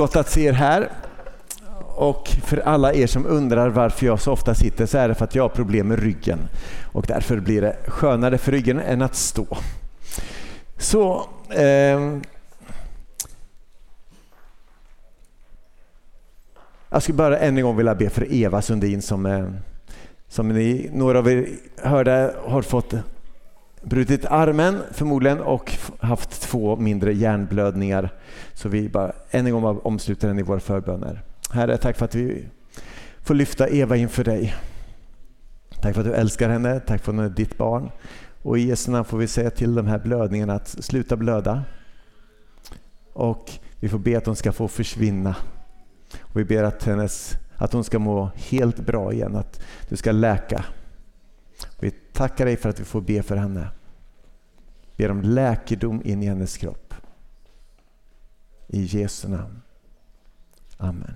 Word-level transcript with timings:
Gott 0.00 0.16
att 0.16 0.30
se 0.30 0.46
er 0.46 0.52
här. 0.52 0.88
Och 1.96 2.28
för 2.28 2.56
alla 2.56 2.92
er 2.94 3.06
som 3.06 3.26
undrar 3.26 3.68
varför 3.68 4.06
jag 4.06 4.20
så 4.20 4.32
ofta 4.32 4.54
sitter 4.54 4.86
så 4.86 4.98
är 4.98 5.08
det 5.08 5.14
för 5.14 5.24
att 5.24 5.34
jag 5.34 5.44
har 5.44 5.48
problem 5.48 5.88
med 5.88 5.98
ryggen. 5.98 6.38
Och 6.92 7.04
därför 7.08 7.40
blir 7.40 7.62
det 7.62 7.76
skönare 7.86 8.38
för 8.38 8.52
ryggen 8.52 8.80
än 8.80 9.02
att 9.02 9.14
stå. 9.14 9.58
Så... 10.78 11.28
Eh, 11.50 12.18
jag 16.90 17.02
skulle 17.02 17.16
bara 17.16 17.38
än 17.38 17.56
en 17.56 17.64
gång 17.64 17.76
vilja 17.76 17.94
be 17.94 18.10
för 18.10 18.32
Eva 18.32 18.62
Sundin 18.62 19.02
som, 19.02 19.26
eh, 19.26 19.48
som 20.28 20.48
ni, 20.48 20.90
några 20.92 21.18
av 21.18 21.28
er 21.28 21.48
hörde 21.82 22.34
har 22.44 22.62
fått 22.62 22.94
brutit 23.82 24.24
armen 24.24 24.82
förmodligen 24.92 25.40
och 25.40 25.72
haft 26.00 26.42
två 26.42 26.76
mindre 26.76 27.14
hjärnblödningar. 27.14 28.10
Så 28.54 28.68
vi 28.68 28.88
bara 28.88 29.12
än 29.30 29.46
en 29.46 29.52
gång 29.52 29.80
omsluter 29.82 30.28
den 30.28 30.38
i 30.38 30.42
våra 30.42 30.60
förböner. 30.60 31.22
Herre, 31.50 31.76
tack 31.76 31.96
för 31.96 32.04
att 32.04 32.14
vi 32.14 32.46
får 33.22 33.34
lyfta 33.34 33.68
Eva 33.68 33.96
inför 33.96 34.24
dig. 34.24 34.54
Tack 35.82 35.94
för 35.94 36.00
att 36.00 36.06
du 36.06 36.14
älskar 36.14 36.48
henne, 36.48 36.80
tack 36.80 37.04
för 37.04 37.12
att 37.12 37.16
hon 37.16 37.24
är 37.24 37.28
ditt 37.28 37.58
barn. 37.58 37.90
Och 38.42 38.58
i 38.58 38.68
Jesu 38.68 38.90
namn 38.90 39.04
får 39.04 39.18
vi 39.18 39.26
säga 39.26 39.50
till 39.50 39.74
de 39.74 39.86
här 39.86 39.98
blödningarna 39.98 40.54
att 40.54 40.68
sluta 40.68 41.16
blöda. 41.16 41.62
Och 43.12 43.50
vi 43.80 43.88
får 43.88 43.98
be 43.98 44.18
att 44.18 44.26
hon 44.26 44.36
ska 44.36 44.52
få 44.52 44.68
försvinna. 44.68 45.36
Och 46.20 46.40
vi 46.40 46.44
ber 46.44 46.62
att, 46.62 46.84
hennes, 46.84 47.34
att 47.56 47.72
hon 47.72 47.84
ska 47.84 47.98
må 47.98 48.30
helt 48.34 48.76
bra 48.76 49.12
igen, 49.12 49.36
att 49.36 49.60
du 49.88 49.96
ska 49.96 50.12
läka. 50.12 50.64
Vi 51.78 51.90
tackar 51.90 52.46
dig 52.46 52.56
för 52.56 52.68
att 52.68 52.80
vi 52.80 52.84
får 52.84 53.00
be 53.00 53.22
för 53.22 53.36
henne. 53.36 53.68
Ber 54.96 55.10
om 55.10 55.22
läkedom 55.22 56.02
in 56.04 56.22
i 56.22 56.26
hennes 56.26 56.56
kropp. 56.56 56.94
I 58.66 58.82
Jesu 58.82 59.28
namn. 59.28 59.60
Amen. 60.76 61.14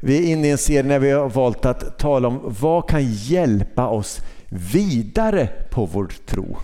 Vi 0.00 0.18
är 0.18 0.32
inne 0.32 0.48
i 0.48 0.50
en 0.50 0.58
serie 0.58 0.82
när 0.82 0.98
vi 0.98 1.10
har 1.10 1.28
valt 1.28 1.64
att 1.64 1.98
tala 1.98 2.28
om 2.28 2.40
vad 2.60 2.88
kan 2.88 3.12
hjälpa 3.12 3.88
oss 3.88 4.20
vidare 4.48 5.48
på 5.70 5.86
vår 5.86 6.12
tro. 6.26 6.56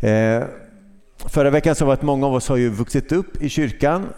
Eh, 0.00 0.42
förra 1.28 1.50
veckan 1.50 1.74
så 1.74 1.84
var 1.84 1.92
det 1.92 1.98
att 1.98 2.02
många 2.02 2.26
av 2.26 2.34
oss 2.34 2.48
har 2.48 2.56
ju 2.56 2.68
vuxit 2.68 3.12
upp 3.12 3.42
i 3.42 3.48
kyrkan 3.48 4.08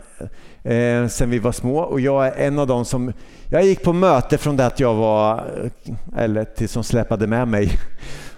eh, 0.63 1.07
sen 1.09 1.31
vi 1.31 1.39
var 1.39 1.53
små 1.53 1.79
och 1.79 2.01
jag 2.01 2.27
är 2.27 2.47
en 2.47 2.59
av 2.59 2.67
dem 2.67 2.85
som, 2.85 3.13
jag 3.51 3.65
gick 3.65 3.83
på 3.83 3.93
möte 3.93 4.39
från 4.39 4.57
det 4.57 4.67
att 4.67 4.81
jag 4.81 4.95
var, 4.95 5.45
eller 6.17 6.45
till 6.45 6.69
som 6.69 6.85
släpade 6.85 7.27
med 7.27 7.49
mig. 7.49 7.71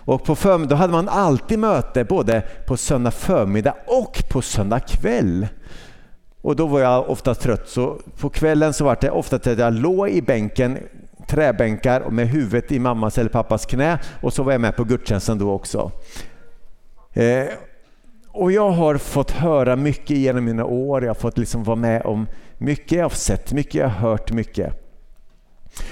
Och 0.06 0.24
på 0.24 0.36
förmiddag 0.36 0.70
då 0.70 0.76
hade 0.76 0.92
man 0.92 1.08
alltid 1.08 1.58
möte 1.58 2.04
både 2.04 2.42
på 2.66 2.76
söndag 2.76 3.10
förmiddag 3.10 3.74
och 3.86 4.22
på 4.30 4.42
söndag 4.42 4.80
kväll. 4.80 5.46
Och 6.42 6.56
då 6.56 6.66
var 6.66 6.80
jag 6.80 7.10
ofta 7.10 7.34
trött 7.34 7.68
så 7.68 7.98
på 8.20 8.30
kvällen 8.30 8.72
så 8.72 8.84
var 8.84 8.98
det 9.00 9.10
ofta 9.10 9.36
att 9.36 9.46
jag 9.46 9.74
låg 9.74 10.08
i 10.08 10.22
bänken, 10.22 10.78
träbänkar 11.28 12.00
och 12.00 12.12
med 12.12 12.28
huvudet 12.28 12.72
i 12.72 12.78
mammas 12.78 13.18
eller 13.18 13.30
pappas 13.30 13.66
knä 13.66 13.98
och 14.22 14.32
så 14.32 14.42
var 14.42 14.52
jag 14.52 14.60
med 14.60 14.76
på 14.76 14.84
gudstjänsten 14.84 15.38
då 15.38 15.52
också. 15.52 15.90
Eh, 17.12 17.46
och 18.34 18.52
jag 18.52 18.70
har 18.70 18.96
fått 18.96 19.30
höra 19.30 19.77
mycket 19.77 20.16
genom 20.16 20.44
mina 20.44 20.64
år, 20.64 21.02
jag 21.02 21.10
har 21.10 21.14
fått 21.14 21.38
liksom 21.38 21.64
vara 21.64 21.77
med 21.77 22.02
om 22.02 22.27
mycket, 22.58 22.92
jag 22.92 23.04
har 23.04 23.10
sett 23.10 23.52
mycket, 23.52 23.74
jag 23.74 23.88
har 23.88 24.10
hört 24.10 24.32
mycket. 24.32 24.80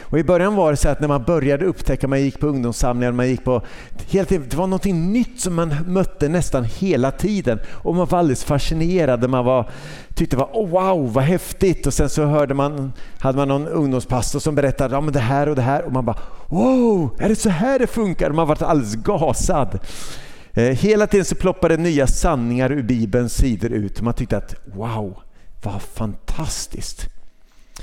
Och 0.00 0.18
I 0.18 0.24
början 0.24 0.54
var 0.54 0.70
det 0.70 0.76
så 0.76 0.88
att 0.88 1.00
när 1.00 1.08
man 1.08 1.22
började 1.22 1.64
upptäcka, 1.64 2.08
man 2.08 2.20
gick 2.20 2.40
på 2.40 2.46
ungdomssamlingar, 2.46 3.12
man 3.12 3.28
gick 3.28 3.44
på, 3.44 3.62
helt, 4.10 4.28
det 4.28 4.54
var 4.54 4.66
något 4.66 4.84
nytt 4.84 5.40
som 5.40 5.54
man 5.54 5.74
mötte 5.86 6.28
nästan 6.28 6.64
hela 6.64 7.10
tiden. 7.10 7.58
Och 7.70 7.94
man 7.94 8.06
var 8.06 8.18
alldeles 8.18 8.44
fascinerad, 8.44 9.30
man 9.30 9.44
var, 9.44 9.70
tyckte 10.14 10.36
var 10.36 10.48
oh, 10.52 10.68
wow 10.68 11.12
vad 11.12 11.24
häftigt. 11.24 11.86
Och 11.86 11.94
sen 11.94 12.08
så 12.08 12.24
hörde 12.24 12.54
man, 12.54 12.92
hade 13.18 13.38
man 13.38 13.48
någon 13.48 13.68
ungdomspastor 13.68 14.40
som 14.40 14.54
berättade 14.54 14.96
om 14.96 15.04
ja, 15.04 15.10
det 15.10 15.20
här 15.20 15.48
och 15.48 15.56
det 15.56 15.62
här 15.62 15.82
och 15.82 15.92
man 15.92 16.04
bara 16.04 16.18
wow, 16.46 17.16
är 17.18 17.28
det 17.28 17.36
så 17.36 17.50
här 17.50 17.78
det 17.78 17.86
funkar? 17.86 18.30
Man 18.30 18.48
var 18.48 18.62
alldeles 18.62 18.94
gasad. 18.94 19.78
Eh, 20.55 20.64
hela 20.64 21.07
tiden 21.07 21.24
så 21.24 21.35
ploppade 21.35 21.77
nya 21.77 22.07
sanningar 22.07 22.73
ur 22.73 22.83
Bibelns 22.83 23.35
sidor 23.35 23.73
ut 23.73 23.98
och 23.98 24.05
man 24.05 24.14
tyckte 24.14 24.36
att 24.36 24.55
wow, 24.64 25.23
vad 25.63 25.83
fantastiskt. 25.83 27.08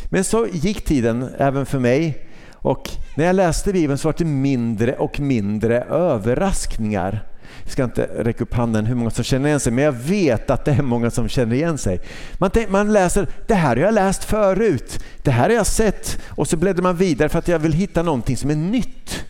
Men 0.05 0.23
så 0.23 0.47
gick 0.51 0.85
tiden 0.85 1.29
även 1.37 1.65
för 1.65 1.79
mig 1.79 2.27
och 2.53 2.89
när 3.15 3.25
jag 3.25 3.35
läste 3.35 3.73
Bibeln 3.73 3.97
så 3.97 4.07
var 4.07 4.15
det 4.17 4.25
mindre 4.25 4.93
och 4.93 5.19
mindre 5.19 5.81
överraskningar. 5.81 7.25
Jag 7.63 7.71
ska 7.71 7.83
inte 7.83 8.09
räcka 8.17 8.43
upp 8.43 8.53
handen 8.53 8.85
hur 8.85 8.95
många 8.95 9.09
som 9.09 9.23
känner 9.23 9.47
igen 9.47 9.59
sig, 9.59 9.73
men 9.73 9.83
jag 9.83 9.91
vet 9.91 10.49
att 10.49 10.65
det 10.65 10.71
är 10.71 10.81
många 10.81 11.11
som 11.11 11.29
känner 11.29 11.55
igen 11.55 11.77
sig. 11.77 12.01
Man, 12.37 12.51
man 12.69 12.93
läser, 12.93 13.27
det 13.47 13.53
här 13.53 13.75
har 13.75 13.83
jag 13.83 13.93
läst 13.93 14.23
förut, 14.23 15.03
det 15.23 15.31
här 15.31 15.49
har 15.49 15.55
jag 15.55 15.67
sett 15.67 16.19
och 16.27 16.47
så 16.47 16.57
bläddrar 16.57 16.83
man 16.83 16.97
vidare 16.97 17.29
för 17.29 17.39
att 17.39 17.47
jag 17.47 17.59
vill 17.59 17.73
hitta 17.73 18.03
någonting 18.03 18.37
som 18.37 18.49
är 18.49 18.55
nytt. 18.55 19.25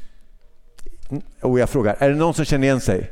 Och 1.42 1.60
jag 1.60 1.70
frågar, 1.70 1.96
är 2.00 2.10
det 2.10 2.16
någon 2.16 2.34
som 2.34 2.46
känner 2.46 2.68
igen 2.68 2.82
sig? 2.82 3.12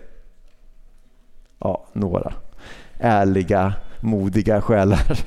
Ja, 1.59 1.87
några. 1.93 2.33
Ärliga, 2.99 3.73
modiga 3.99 4.61
själar. 4.61 5.19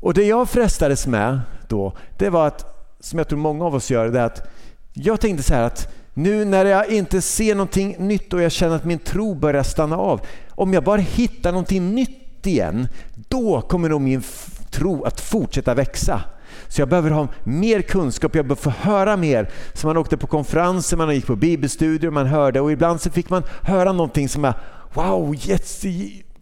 Och 0.00 0.14
det 0.14 0.24
jag 0.24 0.48
frestades 0.48 1.06
med 1.06 1.40
då, 1.68 1.92
det 2.18 2.30
var 2.30 2.46
att, 2.46 2.86
som 3.00 3.18
jag 3.18 3.28
tror 3.28 3.38
många 3.38 3.64
av 3.64 3.74
oss 3.74 3.90
gör, 3.90 4.08
det 4.08 4.20
är 4.20 4.24
att 4.24 4.48
jag 4.92 5.20
tänkte 5.20 5.42
så 5.42 5.54
här 5.54 5.62
att 5.62 5.94
nu 6.14 6.44
när 6.44 6.64
jag 6.64 6.88
inte 6.88 7.20
ser 7.20 7.54
någonting 7.54 7.96
nytt 7.98 8.32
och 8.32 8.42
jag 8.42 8.52
känner 8.52 8.76
att 8.76 8.84
min 8.84 8.98
tro 8.98 9.34
börjar 9.34 9.62
stanna 9.62 9.96
av, 9.96 10.20
om 10.50 10.72
jag 10.72 10.84
bara 10.84 11.00
hittar 11.00 11.52
någonting 11.52 11.94
nytt 11.94 12.46
igen, 12.46 12.88
då 13.14 13.60
kommer 13.60 13.88
nog 13.88 14.00
min 14.00 14.22
tro 14.70 15.04
att 15.04 15.20
fortsätta 15.20 15.74
växa. 15.74 16.20
Så 16.68 16.80
jag 16.80 16.88
behöver 16.88 17.10
ha 17.10 17.28
mer 17.44 17.82
kunskap, 17.82 18.34
jag 18.34 18.46
behöver 18.46 18.62
få 18.62 18.70
höra 18.70 19.16
mer. 19.16 19.50
Så 19.72 19.86
man 19.86 19.96
åkte 19.96 20.16
på 20.16 20.26
konferenser, 20.26 20.96
man 20.96 21.14
gick 21.14 21.26
på 21.26 21.36
bibelstudier, 21.36 22.10
man 22.10 22.26
hörde 22.26 22.60
och 22.60 22.72
ibland 22.72 23.00
så 23.00 23.10
fick 23.10 23.30
man 23.30 23.42
höra 23.62 23.92
någonting 23.92 24.28
som 24.28 24.44
är 24.44 24.54
wow, 24.94 25.34
yes, 25.48 25.84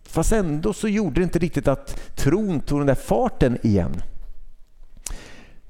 Fast 0.08 0.32
ändå 0.32 0.72
så 0.72 0.88
gjorde 0.88 1.20
det 1.20 1.24
inte 1.24 1.38
riktigt 1.38 1.68
att 1.68 2.16
tron 2.16 2.60
tog 2.60 2.80
den 2.80 2.86
där 2.86 2.94
farten 2.94 3.58
igen. 3.62 4.02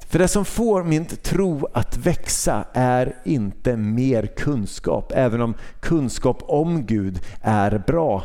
För 0.09 0.19
det 0.19 0.29
som 0.29 0.45
får 0.45 0.85
min 0.85 1.05
tro 1.07 1.69
att 1.75 1.97
växa 1.97 2.65
är 2.73 3.17
inte 3.25 3.77
mer 3.77 4.27
kunskap, 4.27 5.13
även 5.15 5.41
om 5.41 5.55
kunskap 5.81 6.43
om 6.43 6.87
Gud 6.87 7.21
är 7.41 7.83
bra. 7.87 8.25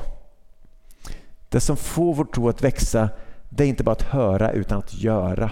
Det 1.50 1.60
som 1.60 1.78
får 1.78 2.14
vår 2.14 2.26
tro 2.26 2.50
att 2.50 2.64
växa, 2.64 3.10
det 3.50 3.64
är 3.64 3.68
inte 3.68 3.84
bara 3.84 3.92
att 3.92 4.02
höra 4.02 4.52
utan 4.52 4.78
att 4.78 4.94
göra. 4.94 5.52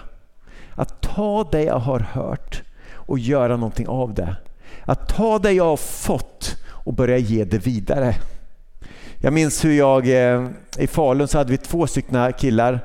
Att 0.80 1.02
ta 1.02 1.50
det 1.52 1.64
jag 1.64 1.80
har 1.80 2.00
hört 2.00 2.64
och 2.94 3.20
göra 3.20 3.58
någonting 3.58 3.88
av 3.88 4.14
det. 4.14 4.36
Att 4.86 5.10
ta 5.10 5.40
det 5.40 5.52
jag 5.52 5.66
har 5.66 5.78
fått 5.78 6.56
och 6.68 6.94
börja 6.94 7.18
ge 7.18 7.44
det 7.44 7.58
vidare. 7.58 8.16
Jag 9.18 9.34
minns 9.34 9.66
hur 9.66 9.72
jag, 9.72 10.08
eh, 10.08 10.48
i 10.78 10.88
Falun 10.88 11.28
så 11.28 11.38
hade 11.38 11.52
vi 11.52 11.58
två 11.58 11.88
stycken 11.88 12.34
killar. 12.34 12.80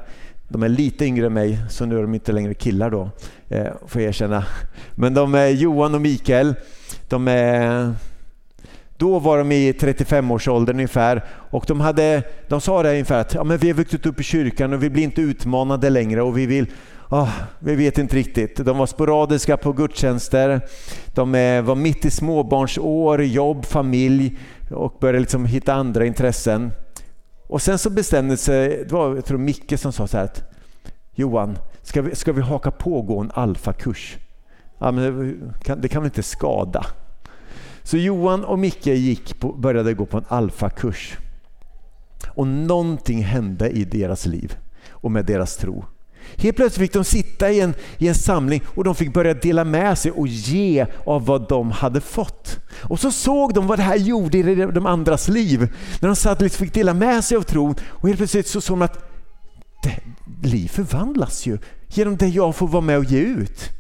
De 0.49 0.62
är 0.62 0.69
lite 0.69 1.04
yngre 1.04 1.27
än 1.27 1.33
mig, 1.33 1.59
så 1.71 1.87
nu 1.87 1.99
är 1.99 2.03
de 2.03 2.15
inte 2.15 2.33
längre 2.33 2.54
killar 2.54 2.91
då, 2.91 3.10
eh, 3.49 3.66
får 3.87 4.03
jag 4.03 4.09
erkänna. 4.09 4.44
Men 4.94 5.15
de 5.15 5.34
är 5.34 5.49
Johan 5.49 5.94
och 5.94 6.00
Mikael. 6.00 6.54
De 7.09 7.28
är, 7.28 7.94
då 8.97 9.19
var 9.19 9.38
de 9.38 9.53
i 9.53 9.72
35-årsåldern 9.72 10.77
ungefär 10.77 11.25
och 11.28 11.65
de, 11.69 11.81
hade, 11.81 12.22
de 12.49 12.60
sa 12.60 12.83
det 12.83 12.91
ungefär 12.91 13.21
att 13.21 13.34
ja, 13.34 13.44
men 13.44 13.59
vi 13.59 13.69
har 13.69 13.75
vuxit 13.75 14.06
upp 14.06 14.21
i 14.21 14.22
kyrkan 14.22 14.72
och 14.72 14.83
vi 14.83 14.91
blir 14.91 15.04
inte 15.04 15.21
utmanade 15.21 15.91
längre 15.91 16.22
och 16.22 16.38
vi 16.38 16.47
vill 16.47 16.66
Oh, 17.15 17.31
vi 17.59 17.75
vet 17.75 17.99
inte 17.99 18.17
riktigt. 18.17 18.57
De 18.57 18.79
var 18.79 18.87
sporadiska 18.87 19.57
på 19.57 19.73
gudstjänster. 19.73 20.61
De 21.15 21.35
eh, 21.35 21.63
var 21.63 21.75
mitt 21.75 22.05
i 22.05 22.11
småbarnsår, 22.11 23.23
jobb, 23.23 23.65
familj 23.65 24.39
och 24.71 24.97
började 25.01 25.19
liksom 25.19 25.45
hitta 25.45 25.75
andra 25.75 26.07
intressen. 26.07 26.73
Och 27.47 27.63
sen 27.63 27.79
så 27.79 27.91
bestämde 27.91 28.37
sig, 28.37 28.69
det 28.69 28.93
var 28.93 29.15
jag 29.15 29.25
tror 29.25 29.39
Micke 29.39 29.81
som 29.81 29.93
sa 29.93 30.07
så 30.07 30.16
här 30.16 30.25
att 30.25 30.43
Johan, 31.13 31.59
ska 31.83 32.03
vi, 32.03 32.15
ska 32.15 32.33
vi 32.33 32.41
haka 32.41 32.71
på 32.71 32.99
och 32.99 33.07
gå 33.07 33.21
en 33.21 33.31
alfakurs? 33.34 34.17
Ja, 34.78 34.91
men 34.91 35.19
det, 35.19 35.65
kan, 35.65 35.81
det 35.81 35.89
kan 35.89 36.03
väl 36.03 36.09
inte 36.09 36.22
skada? 36.22 36.87
Så 37.83 37.97
Johan 37.97 38.45
och 38.45 38.59
Micke 38.59 38.87
gick 38.87 39.41
på, 39.41 39.53
började 39.53 39.95
gå 39.95 40.07
på 40.07 40.17
en 40.17 40.25
alfakurs. 40.28 41.17
Och 42.28 42.47
någonting 42.47 43.22
hände 43.22 43.71
i 43.71 43.84
deras 43.84 44.27
liv 44.27 44.57
och 44.91 45.10
med 45.10 45.27
deras 45.27 45.57
tro. 45.57 45.84
Helt 46.36 46.56
plötsligt 46.56 46.88
fick 46.88 46.92
de 46.92 47.04
sitta 47.04 47.50
i 47.50 47.60
en, 47.60 47.74
i 47.98 48.09
en 48.09 48.15
samling 48.15 48.62
och 48.66 48.84
de 48.84 48.94
fick 48.94 49.12
börja 49.12 49.34
dela 49.34 49.65
med 49.65 49.98
sig 49.98 50.12
och 50.12 50.28
ge 50.28 50.86
av 51.04 51.26
vad 51.26 51.48
de 51.48 51.71
hade 51.71 52.00
fått. 52.00 52.59
Och 52.82 53.00
så 53.00 53.10
såg 53.10 53.54
de 53.54 53.66
vad 53.66 53.78
det 53.78 53.82
här 53.82 53.97
gjorde 53.97 54.38
i 54.38 54.54
de 54.54 54.86
andras 54.86 55.28
liv. 55.28 55.60
När 56.00 56.09
de 56.09 56.16
satt 56.16 56.38
och 56.38 56.42
liksom 56.42 56.66
fick 56.66 56.74
dela 56.74 56.94
med 56.94 57.24
sig 57.24 57.36
av 57.36 57.42
tron 57.42 57.74
och 57.82 58.09
helt 58.09 58.18
plötsligt 58.18 58.48
så 58.48 58.60
såg 58.60 58.78
de 58.78 58.82
att 58.82 59.10
det, 59.82 60.00
liv 60.48 60.68
förvandlas 60.68 61.47
ju 61.47 61.59
genom 61.88 62.16
det 62.16 62.28
jag 62.28 62.56
får 62.56 62.68
vara 62.68 62.82
med 62.82 62.98
och 62.98 63.04
ge 63.04 63.18
ut. 63.18 63.71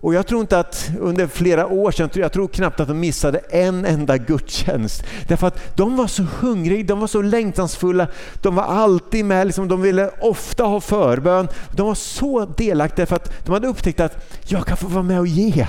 Och 0.00 0.14
jag 0.14 0.26
tror 0.26 0.40
inte 0.40 0.58
att 0.58 0.90
under 1.00 1.26
flera 1.26 1.66
år 1.66 1.90
sedan, 1.90 2.10
jag 2.14 2.32
tror 2.32 2.48
knappt 2.48 2.80
att 2.80 2.88
de 2.88 3.00
missade 3.00 3.38
en 3.38 3.84
enda 3.84 4.16
gudstjänst. 4.18 5.04
Därför 5.28 5.46
att 5.46 5.76
de 5.76 5.96
var 5.96 6.06
så 6.06 6.22
hungriga, 6.22 6.84
de 6.84 7.00
var 7.00 7.06
så 7.06 7.22
längtansfulla, 7.22 8.06
de 8.42 8.54
var 8.54 8.62
alltid 8.62 9.24
med, 9.24 9.46
liksom, 9.46 9.68
de 9.68 9.82
ville 9.82 10.10
ofta 10.20 10.64
ha 10.64 10.80
förbön. 10.80 11.48
De 11.72 11.86
var 11.86 11.94
så 11.94 12.44
delaktiga 12.44 13.06
för 13.06 13.16
att 13.16 13.46
de 13.46 13.52
hade 13.52 13.68
upptäckt 13.68 14.00
att 14.00 14.34
jag 14.46 14.66
kan 14.66 14.76
få 14.76 14.86
vara 14.86 15.02
med 15.02 15.20
och 15.20 15.26
ge. 15.26 15.66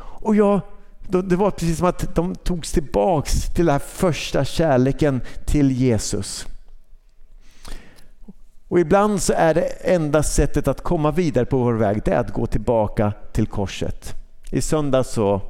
Och 0.00 0.34
jag, 0.34 0.60
det 1.08 1.36
var 1.36 1.50
precis 1.50 1.78
som 1.78 1.86
att 1.86 2.14
de 2.14 2.34
togs 2.34 2.72
tillbaks 2.72 3.54
till 3.54 3.66
den 3.66 3.72
här 3.72 3.82
första 3.88 4.44
kärleken 4.44 5.20
till 5.46 5.70
Jesus. 5.70 6.46
Och 8.68 8.80
ibland 8.80 9.22
så 9.22 9.32
är 9.32 9.54
det 9.54 9.66
enda 9.80 10.22
sättet 10.22 10.68
att 10.68 10.80
komma 10.80 11.10
vidare 11.10 11.44
på 11.44 11.58
vår 11.58 11.74
väg, 11.74 12.02
det 12.04 12.12
är 12.12 12.20
att 12.20 12.32
gå 12.32 12.46
tillbaka 12.46 13.12
till 13.32 13.46
korset. 13.46 14.14
I 14.50 14.60
söndags 14.60 15.10
så 15.10 15.42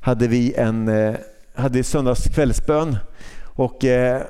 hade 0.00 0.28
vi 0.28 0.54
en 0.54 0.88
eh, 0.88 1.14
hade 1.54 1.84
söndags 1.84 2.24
kvällsbön 2.24 2.96
och, 3.42 3.84
eh, 3.84 4.22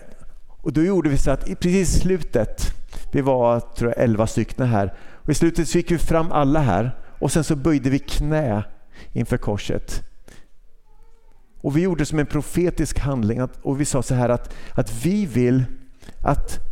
och 0.48 0.72
då 0.72 0.82
gjorde 0.82 1.08
vi 1.08 1.18
så 1.18 1.30
att 1.30 1.48
i 1.48 1.54
precis 1.54 2.00
slutet, 2.00 2.74
vi 3.12 3.20
var 3.20 3.60
tror 3.60 3.92
jag, 3.96 4.04
11 4.04 4.26
stycken 4.26 4.66
här, 4.66 4.94
och 5.14 5.30
i 5.30 5.34
slutet 5.34 5.68
så 5.68 5.78
gick 5.78 5.90
vi 5.90 5.98
fram 5.98 6.32
alla 6.32 6.60
här 6.60 6.96
och 7.18 7.32
sen 7.32 7.44
så 7.44 7.56
böjde 7.56 7.90
vi 7.90 7.98
knä 7.98 8.64
inför 9.12 9.36
korset. 9.36 10.02
Och 11.60 11.76
vi 11.76 11.80
gjorde 11.80 12.06
som 12.06 12.18
en 12.18 12.26
profetisk 12.26 12.98
handling 12.98 13.42
och 13.62 13.80
vi 13.80 13.84
sa 13.84 14.02
så 14.02 14.14
här 14.14 14.28
att, 14.28 14.54
att 14.74 15.04
vi 15.04 15.26
vill 15.26 15.64
att 16.20 16.71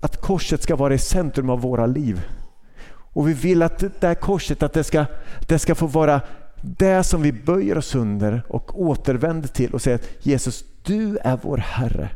att 0.00 0.20
korset 0.20 0.62
ska 0.62 0.76
vara 0.76 0.94
i 0.94 0.98
centrum 0.98 1.50
av 1.50 1.60
våra 1.60 1.86
liv. 1.86 2.26
Och 3.12 3.28
vi 3.28 3.32
vill 3.32 3.62
att 3.62 3.78
det 3.78 4.06
här 4.06 4.14
korset 4.14 4.62
att 4.62 4.72
det 4.72 4.84
ska, 4.84 5.06
det 5.46 5.58
ska 5.58 5.74
få 5.74 5.86
vara 5.86 6.20
det 6.62 7.04
som 7.04 7.22
vi 7.22 7.32
böjer 7.32 7.78
oss 7.78 7.94
under 7.94 8.42
och 8.48 8.80
återvänder 8.80 9.48
till 9.48 9.74
och 9.74 9.82
säger 9.82 9.94
att 9.94 10.26
Jesus, 10.26 10.64
du 10.82 11.18
är 11.24 11.38
vår 11.42 11.56
Herre. 11.56 12.08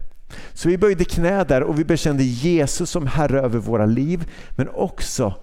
Så 0.53 0.69
vi 0.69 0.79
böjde 0.79 1.05
knä 1.05 1.45
där 1.45 1.63
och 1.63 1.79
vi 1.79 1.85
bekände 1.85 2.23
Jesus 2.23 2.91
som 2.91 3.07
Herre 3.07 3.41
över 3.41 3.59
våra 3.59 3.87
liv, 3.87 4.31
men 4.51 4.69
också 4.69 5.35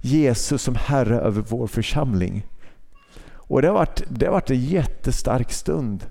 Jesus 0.00 0.62
som 0.62 0.74
Herre 0.74 1.20
över 1.20 1.42
vår 1.48 1.66
församling. 1.66 2.46
Och 3.32 3.62
det 3.62 3.68
har 3.68 3.74
varit, 3.74 4.02
det 4.08 4.26
har 4.26 4.32
varit 4.32 4.50
en 4.50 4.60
jättestark 4.60 5.52
stund 5.52 6.06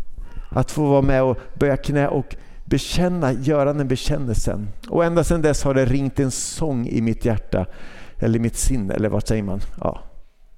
att 0.49 0.71
få 0.71 0.85
vara 0.85 1.01
med 1.01 1.23
och 1.23 1.37
böja 1.53 1.77
knä 1.77 2.07
och 2.07 2.35
bekänna, 2.69 3.33
göra 3.33 3.73
den 3.73 3.87
bekännelsen. 3.87 4.67
Och 4.89 5.05
ända 5.05 5.23
sedan 5.23 5.41
dess 5.41 5.63
har 5.63 5.73
det 5.73 5.85
ringt 5.85 6.19
en 6.19 6.31
sång 6.31 6.87
i 6.87 7.01
mitt 7.01 7.25
hjärta, 7.25 7.65
eller 8.19 8.39
i 8.39 8.41
mitt 8.41 8.57
sinne, 8.57 8.93
eller 8.93 9.09
vad 9.09 9.27
säger 9.27 9.43
man? 9.43 9.61
Ja. 9.81 9.99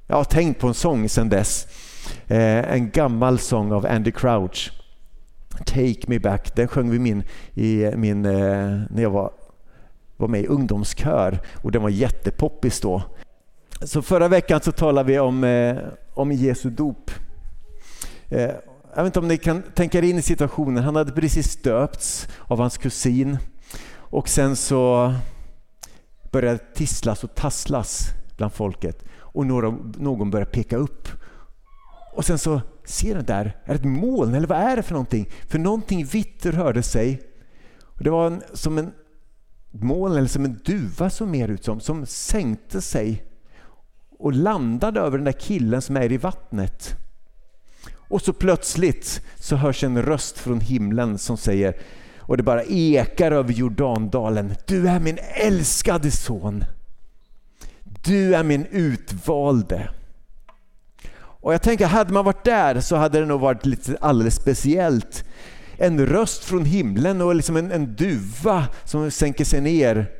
Jag 0.07 0.15
har 0.15 0.23
tänkt 0.23 0.59
på 0.59 0.67
en 0.67 0.73
sång 0.73 1.09
sedan 1.09 1.29
dess. 1.29 1.67
Eh, 2.27 2.73
en 2.73 2.89
gammal 2.89 3.39
sång 3.39 3.71
av 3.71 3.85
Andy 3.85 4.11
Crouch. 4.11 4.71
Take 5.65 5.99
me 6.07 6.19
back. 6.19 6.55
Den 6.55 6.67
sjöng 6.67 6.89
vi 6.89 6.99
min, 6.99 7.23
i 7.53 7.91
min, 7.95 8.25
eh, 8.25 8.31
när 8.89 9.01
jag 9.01 9.09
var, 9.09 9.31
var 10.17 10.27
med 10.27 10.41
i 10.41 10.47
ungdomskör 10.47 11.39
och 11.55 11.71
den 11.71 11.81
var 11.81 11.89
jättepoppis 11.89 12.79
då. 12.79 13.01
Så 13.81 14.01
förra 14.01 14.27
veckan 14.27 14.61
så 14.61 14.71
talade 14.71 15.07
vi 15.07 15.19
om, 15.19 15.43
eh, 15.43 15.77
om 16.13 16.31
Jesu 16.31 16.69
dop. 16.69 17.11
Eh, 18.29 18.51
jag 18.95 19.03
vet 19.03 19.09
inte 19.09 19.19
om 19.19 19.27
ni 19.27 19.37
kan 19.37 19.61
tänka 19.61 19.97
er 19.97 20.01
in 20.01 20.17
i 20.17 20.21
situationen. 20.21 20.83
Han 20.83 20.95
hade 20.95 21.11
precis 21.11 21.61
döpts 21.61 22.27
av 22.47 22.59
hans 22.59 22.77
kusin 22.77 23.37
och 23.95 24.29
sen 24.29 24.55
så 24.55 25.13
började 26.31 26.57
det 26.57 26.75
tisslas 26.75 27.23
och 27.23 27.35
tasslas 27.35 28.07
bland 28.37 28.53
folket 28.53 29.05
och 29.17 29.45
några, 29.45 29.77
någon 29.97 30.31
börjar 30.31 30.45
peka 30.45 30.77
upp. 30.77 31.07
Och 32.13 32.25
sen 32.25 32.37
så 32.39 32.61
ser 32.85 33.15
den 33.15 33.25
där, 33.25 33.57
är 33.63 33.73
det 33.73 33.79
ett 33.79 33.85
moln 33.85 34.35
eller 34.35 34.47
vad 34.47 34.57
är 34.57 34.75
det 34.75 34.83
för 34.83 34.93
någonting? 34.93 35.29
För 35.47 35.59
någonting 35.59 36.05
vitt 36.05 36.45
rörde 36.45 36.83
sig. 36.83 37.21
Och 37.81 38.03
det 38.03 38.09
var 38.09 38.27
en, 38.27 38.43
som 38.53 38.77
en 38.77 38.91
moln 39.71 40.15
eller 40.15 40.27
som 40.27 40.45
en 40.45 40.59
duva 40.65 41.09
som 41.09 41.31
mer 41.31 41.47
ut 41.47 41.63
som, 41.63 41.79
som 41.79 42.05
sänkte 42.05 42.81
sig 42.81 43.25
och 44.19 44.33
landade 44.33 44.99
över 44.99 45.17
den 45.17 45.25
där 45.25 45.31
killen 45.31 45.81
som 45.81 45.97
är 45.97 46.11
i 46.11 46.17
vattnet. 46.17 46.95
Och 48.09 48.21
så 48.21 48.33
plötsligt 48.33 49.21
så 49.35 49.55
hörs 49.55 49.83
en 49.83 50.01
röst 50.01 50.37
från 50.37 50.61
himlen 50.61 51.17
som 51.17 51.37
säger, 51.37 51.77
och 52.17 52.37
det 52.37 52.43
bara 52.43 52.63
ekar 52.63 53.31
över 53.31 53.53
Jordandalen, 53.53 54.55
du 54.65 54.87
är 54.87 54.99
min 54.99 55.17
älskade 55.33 56.11
son. 56.11 56.63
Du 57.83 58.35
är 58.35 58.43
min 58.43 58.65
utvalde. 58.65 59.89
Och 61.41 61.53
jag 61.53 61.61
tänker, 61.61 61.85
hade 61.85 62.13
man 62.13 62.25
varit 62.25 62.45
där 62.45 62.81
så 62.81 62.95
hade 62.95 63.19
det 63.19 63.25
nog 63.25 63.41
varit 63.41 63.65
lite 63.65 63.97
alldeles 64.01 64.35
speciellt. 64.35 65.23
En 65.77 66.05
röst 66.05 66.43
från 66.43 66.65
himlen 66.65 67.21
och 67.21 67.35
liksom 67.35 67.57
en, 67.57 67.71
en 67.71 67.95
duva 67.95 68.67
som 68.83 69.11
sänker 69.11 69.45
sig 69.45 69.61
ner. 69.61 70.11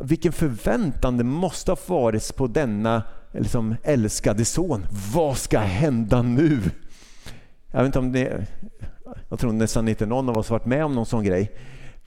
Vilken 0.00 0.32
förväntan 0.32 1.16
det 1.16 1.24
måste 1.24 1.70
ha 1.70 1.78
varit 1.86 2.36
på 2.36 2.46
denna 2.46 3.02
liksom, 3.38 3.76
älskade 3.82 4.44
son. 4.44 4.86
Vad 5.14 5.36
ska 5.36 5.58
hända 5.58 6.22
nu? 6.22 6.60
Jag 7.70 7.78
vet 7.78 7.86
inte 7.86 7.98
om 7.98 8.12
det, 8.12 8.46
jag 9.28 9.38
tror 9.38 9.52
nästan 9.52 9.88
inte 9.88 10.06
någon 10.06 10.28
av 10.28 10.38
oss 10.38 10.50
varit 10.50 10.66
med 10.66 10.84
om 10.84 10.94
någon 10.94 11.06
sån 11.06 11.24
grej. 11.24 11.52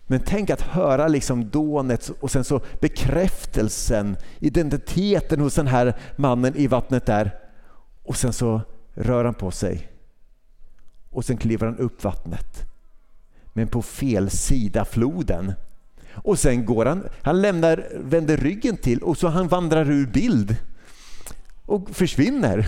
Men 0.07 0.19
tänk 0.25 0.49
att 0.49 0.61
höra 0.61 1.07
liksom 1.07 1.49
dånet 1.49 2.11
och 2.19 2.31
sen 2.31 2.43
så 2.43 2.61
bekräftelsen, 2.79 4.17
identiteten 4.39 5.39
hos 5.39 5.55
den 5.55 5.67
här 5.67 5.93
mannen 6.15 6.55
i 6.55 6.67
vattnet 6.67 7.05
där. 7.05 7.31
Och 8.03 8.17
sen 8.17 8.33
så 8.33 8.61
rör 8.93 9.25
han 9.25 9.33
på 9.33 9.51
sig. 9.51 9.87
Och 11.09 11.25
sen 11.25 11.37
kliver 11.37 11.65
han 11.65 11.77
upp 11.77 12.03
vattnet. 12.03 12.65
Men 13.53 13.67
på 13.67 13.81
fel 13.81 14.29
sida 14.29 14.85
floden. 14.85 15.53
Och 16.13 16.39
sen 16.39 16.65
går 16.65 16.85
han, 16.85 17.03
han 17.21 17.41
lämnar, 17.41 17.87
vänder 17.93 18.37
ryggen 18.37 18.77
till 18.77 19.03
och 19.03 19.17
så 19.17 19.27
han 19.27 19.47
vandrar 19.47 19.91
ur 19.91 20.07
bild 20.07 20.55
och 21.71 21.89
försvinner. 21.89 22.67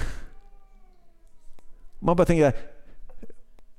Man 2.00 2.16
bara 2.16 2.26
tänker, 2.26 2.54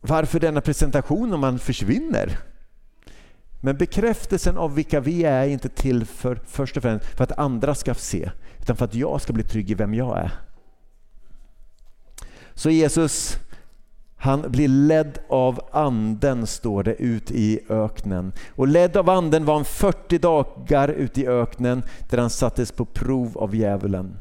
varför 0.00 0.41
denna 0.41 0.61
presentation 0.61 1.32
om 1.32 1.41
man 1.41 1.59
försvinner? 1.59 2.38
Men 3.61 3.76
bekräftelsen 3.76 4.59
av 4.59 4.75
vilka 4.75 5.00
vi 5.00 5.25
är 5.25 5.43
är 5.43 5.49
inte 5.49 5.69
till 5.69 6.06
för 6.06 6.41
först 6.47 6.76
och 6.76 6.82
främst 6.82 7.06
för 7.06 7.25
att 7.25 7.38
andra 7.38 7.75
ska 7.75 7.94
se, 7.94 8.31
utan 8.61 8.76
för 8.76 8.85
att 8.85 8.94
jag 8.94 9.21
ska 9.21 9.32
bli 9.32 9.44
trygg 9.44 9.71
i 9.71 9.75
vem 9.75 9.94
jag 9.94 10.19
är. 10.19 10.32
Så 12.55 12.70
Jesus, 12.70 13.38
han 14.17 14.50
blir 14.50 14.69
ledd 14.69 15.19
av 15.29 15.61
anden, 15.73 16.47
står 16.47 16.82
det, 16.82 16.94
ut 16.94 17.31
i 17.31 17.61
öknen. 17.69 18.32
Och 18.49 18.69
ledd 18.69 18.97
av 18.97 19.11
anden 19.11 19.44
var 19.44 19.55
han 19.55 19.65
40 19.65 20.19
dagar 20.19 20.89
ute 20.89 21.20
i 21.20 21.27
öknen 21.27 21.82
där 22.10 22.19
han 22.19 22.31
sattes 22.31 22.72
på 22.72 22.84
prov 22.84 23.39
av 23.39 23.55
djävulen. 23.55 24.17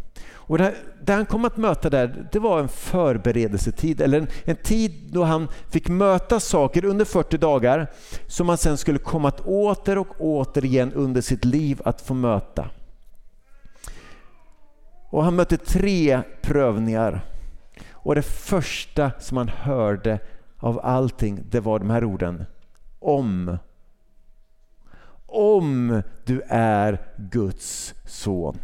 Och 0.46 0.58
det, 0.58 0.76
det 1.02 1.14
han 1.14 1.26
kom 1.26 1.46
att 1.46 1.58
möta 1.58 1.90
där, 1.90 2.28
det 2.32 2.40
var 2.40 2.60
en 2.60 2.68
förberedelsetid, 2.68 4.02
eller 4.02 4.18
en, 4.18 4.28
en, 4.44 4.56
tid 4.56 5.10
då 5.12 5.24
han 5.24 5.48
fick 5.70 5.90
möta 5.90 6.40
saker 6.40 6.86
under 6.86 7.06
40 7.06 7.38
dagar 7.38 7.92
som 8.28 8.50
han 8.50 8.58
sen 8.58 8.78
skulle 8.78 9.00
komma 9.00 9.28
att 9.28 9.40
åter 9.40 9.98
och 9.98 10.22
åter 10.22 10.66
igen 10.66 10.94
under 10.94 11.22
sitt 11.22 11.46
liv 11.46 11.82
att 11.86 12.02
få 12.02 12.14
möta. 12.14 12.70
Och 15.10 15.24
han 15.24 15.36
mötte 15.36 15.58
tre 15.58 16.22
prövningar. 16.42 17.26
Och 17.92 18.16
det 18.16 18.22
första 18.22 19.12
som 19.20 19.38
han 19.38 19.48
hörde 19.48 20.20
av 20.58 20.80
allting, 20.84 21.44
det 21.50 21.60
var 21.60 21.80
de 21.80 21.90
här 21.90 22.04
orden. 22.04 22.46
Om. 23.00 23.58
Om 25.26 26.02
du 26.26 26.42
är 26.48 27.02
Guds 27.18 27.94
son. 28.06 28.58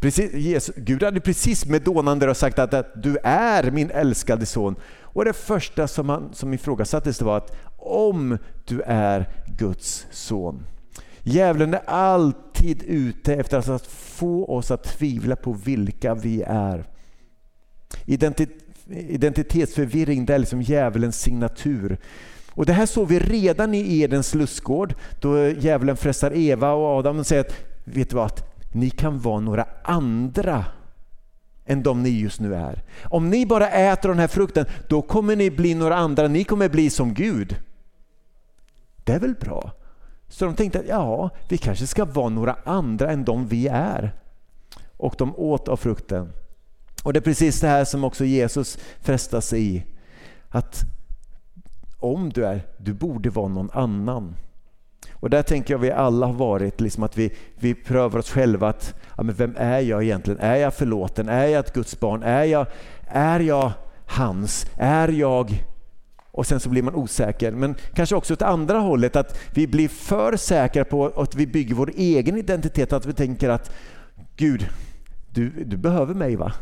Precis, 0.00 0.34
Jesus, 0.34 0.74
Gud 0.76 1.02
hade 1.02 1.20
precis 1.20 1.66
med 1.66 1.82
dånande 1.82 2.26
röst 2.26 2.40
sagt 2.40 2.58
att, 2.58 2.74
att, 2.74 3.02
du 3.02 3.18
är 3.22 3.70
min 3.70 3.90
älskade 3.90 4.46
son. 4.46 4.76
Och 5.00 5.24
det 5.24 5.32
första 5.32 5.88
som, 5.88 6.08
han, 6.08 6.34
som 6.34 6.54
ifrågasattes 6.54 7.22
var 7.22 7.36
att 7.36 7.56
om 7.76 8.38
du 8.64 8.80
är 8.82 9.28
Guds 9.58 10.06
son. 10.10 10.66
Djävulen 11.22 11.74
är 11.74 11.80
alltid 11.86 12.82
ute 12.82 13.34
efter 13.34 13.70
att 13.74 13.86
få 13.86 14.44
oss 14.44 14.70
att 14.70 14.84
tvivla 14.84 15.36
på 15.36 15.52
vilka 15.52 16.14
vi 16.14 16.42
är. 16.46 16.84
Identitetsförvirring 18.88 20.26
det 20.26 20.34
är 20.34 20.38
liksom 20.38 20.62
djävulens 20.62 21.20
signatur. 21.20 21.98
Och 22.50 22.66
Det 22.66 22.72
här 22.72 22.86
såg 22.86 23.08
vi 23.08 23.18
redan 23.18 23.74
i 23.74 24.00
Edens 24.00 24.34
lustgård 24.34 24.94
då 25.20 25.48
djävulen 25.48 25.96
frestar 25.96 26.36
Eva 26.36 26.72
och 26.72 26.98
Adam 26.98 27.18
och 27.18 27.26
säger 27.26 27.40
att 27.40 27.54
vet 27.84 28.10
du 28.10 28.16
vad, 28.16 28.42
ni 28.76 28.90
kan 28.90 29.20
vara 29.20 29.40
några 29.40 29.66
andra 29.82 30.64
än 31.66 31.82
de 31.82 32.02
ni 32.02 32.08
just 32.08 32.40
nu 32.40 32.54
är. 32.54 32.82
Om 33.04 33.30
ni 33.30 33.46
bara 33.46 33.70
äter 33.70 34.08
den 34.08 34.18
här 34.18 34.28
frukten, 34.28 34.66
då 34.88 35.02
kommer 35.02 35.36
ni 35.36 35.50
bli 35.50 35.74
några 35.74 35.96
andra. 35.96 36.28
Ni 36.28 36.44
kommer 36.44 36.68
bli 36.68 36.90
som 36.90 37.14
Gud. 37.14 37.56
Det 39.04 39.12
är 39.12 39.18
väl 39.18 39.34
bra? 39.34 39.72
Så 40.28 40.44
de 40.44 40.54
tänkte 40.54 40.78
att 40.78 40.88
ja, 40.88 41.30
vi 41.48 41.58
kanske 41.58 41.86
ska 41.86 42.04
vara 42.04 42.28
några 42.28 42.56
andra 42.64 43.10
än 43.10 43.24
de 43.24 43.48
vi 43.48 43.68
är. 43.68 44.12
och 44.96 45.14
de 45.18 45.36
åt 45.36 45.68
av 45.68 45.76
frukten. 45.76 46.32
Och 47.02 47.12
Det 47.12 47.18
är 47.18 47.20
precis 47.20 47.60
det 47.60 47.68
här 47.68 47.84
som 47.84 48.04
också 48.04 48.24
Jesus 48.24 48.78
frestas 49.00 49.52
i. 49.52 49.84
Att 50.48 50.84
om 51.98 52.30
du 52.30 52.46
är, 52.46 52.66
du 52.78 52.92
borde 52.92 53.30
vara 53.30 53.48
någon 53.48 53.70
annan. 53.72 54.34
Och 55.20 55.30
där 55.30 55.42
tänker 55.42 55.74
jag 55.74 55.78
vi 55.78 55.90
alla 55.90 56.26
har 56.26 56.32
varit, 56.32 56.80
liksom 56.80 57.02
att 57.02 57.16
vi, 57.16 57.32
vi 57.54 57.74
prövar 57.74 58.18
oss 58.18 58.30
själva 58.30 58.68
att 58.68 58.94
ja, 59.16 59.22
men 59.22 59.34
vem 59.34 59.54
är 59.58 59.80
jag 59.80 60.02
egentligen? 60.02 60.40
Är 60.40 60.56
jag 60.56 60.74
förlåten? 60.74 61.28
Är 61.28 61.46
jag 61.46 61.60
ett 61.60 61.74
Guds 61.74 62.00
barn? 62.00 62.22
Är 62.22 62.44
jag, 62.44 62.66
är 63.06 63.40
jag 63.40 63.72
hans? 64.06 64.66
Är 64.76 65.08
jag... 65.08 65.64
Och 66.30 66.46
sen 66.46 66.60
så 66.60 66.68
blir 66.68 66.82
man 66.82 66.94
osäker. 66.94 67.52
Men 67.52 67.74
kanske 67.94 68.16
också 68.16 68.34
åt 68.34 68.42
andra 68.42 68.78
hållet, 68.78 69.16
att 69.16 69.38
vi 69.54 69.66
blir 69.66 69.88
för 69.88 70.36
säkra 70.36 70.84
på 70.84 71.06
att 71.06 71.34
vi 71.34 71.46
bygger 71.46 71.74
vår 71.74 71.92
egen 71.96 72.36
identitet. 72.36 72.92
Att 72.92 73.06
vi 73.06 73.12
tänker 73.12 73.48
att 73.48 73.72
Gud, 74.36 74.68
du, 75.30 75.50
du 75.64 75.76
behöver 75.76 76.14
mig 76.14 76.36
va? 76.36 76.52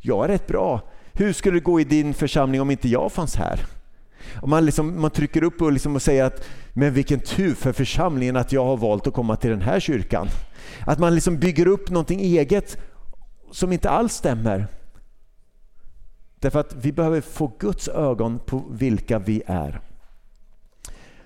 Jag 0.00 0.24
är 0.24 0.28
rätt 0.28 0.46
bra. 0.46 0.80
Hur 1.12 1.32
skulle 1.32 1.56
det 1.56 1.64
gå 1.64 1.80
i 1.80 1.84
din 1.84 2.14
församling 2.14 2.60
om 2.60 2.70
inte 2.70 2.88
jag 2.88 3.12
fanns 3.12 3.36
här? 3.36 3.60
Och 4.34 4.48
man, 4.48 4.64
liksom, 4.64 5.00
man 5.00 5.10
trycker 5.10 5.42
upp 5.42 5.62
och, 5.62 5.72
liksom 5.72 5.94
och 5.94 6.02
säger 6.02 6.24
att 6.24 6.44
men 6.72 6.94
vilken 6.94 7.20
tur 7.20 7.54
för 7.54 7.72
församlingen 7.72 8.36
att 8.36 8.52
jag 8.52 8.64
har 8.64 8.76
valt 8.76 9.06
att 9.06 9.14
komma 9.14 9.36
till 9.36 9.50
den 9.50 9.62
här 9.62 9.80
kyrkan. 9.80 10.28
Att 10.86 10.98
man 10.98 11.14
liksom 11.14 11.38
bygger 11.38 11.66
upp 11.66 11.90
någonting 11.90 12.20
eget 12.20 12.78
som 13.52 13.72
inte 13.72 13.90
alls 13.90 14.14
stämmer. 14.14 14.66
Därför 16.40 16.60
att 16.60 16.74
vi 16.74 16.92
behöver 16.92 17.20
få 17.20 17.52
Guds 17.58 17.88
ögon 17.88 18.38
på 18.38 18.64
vilka 18.70 19.18
vi 19.18 19.42
är. 19.46 19.80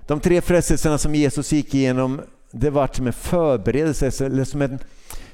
De 0.06 0.20
tre 0.20 0.40
frestelserna 0.40 0.98
som 0.98 1.14
Jesus 1.14 1.52
gick 1.52 1.74
igenom, 1.74 2.20
det 2.50 2.70
var 2.70 2.90
som 2.92 3.06
en 3.06 3.12
förberedelse, 3.12 4.26
eller 4.26 4.44
som 4.44 4.62
en, 4.62 4.78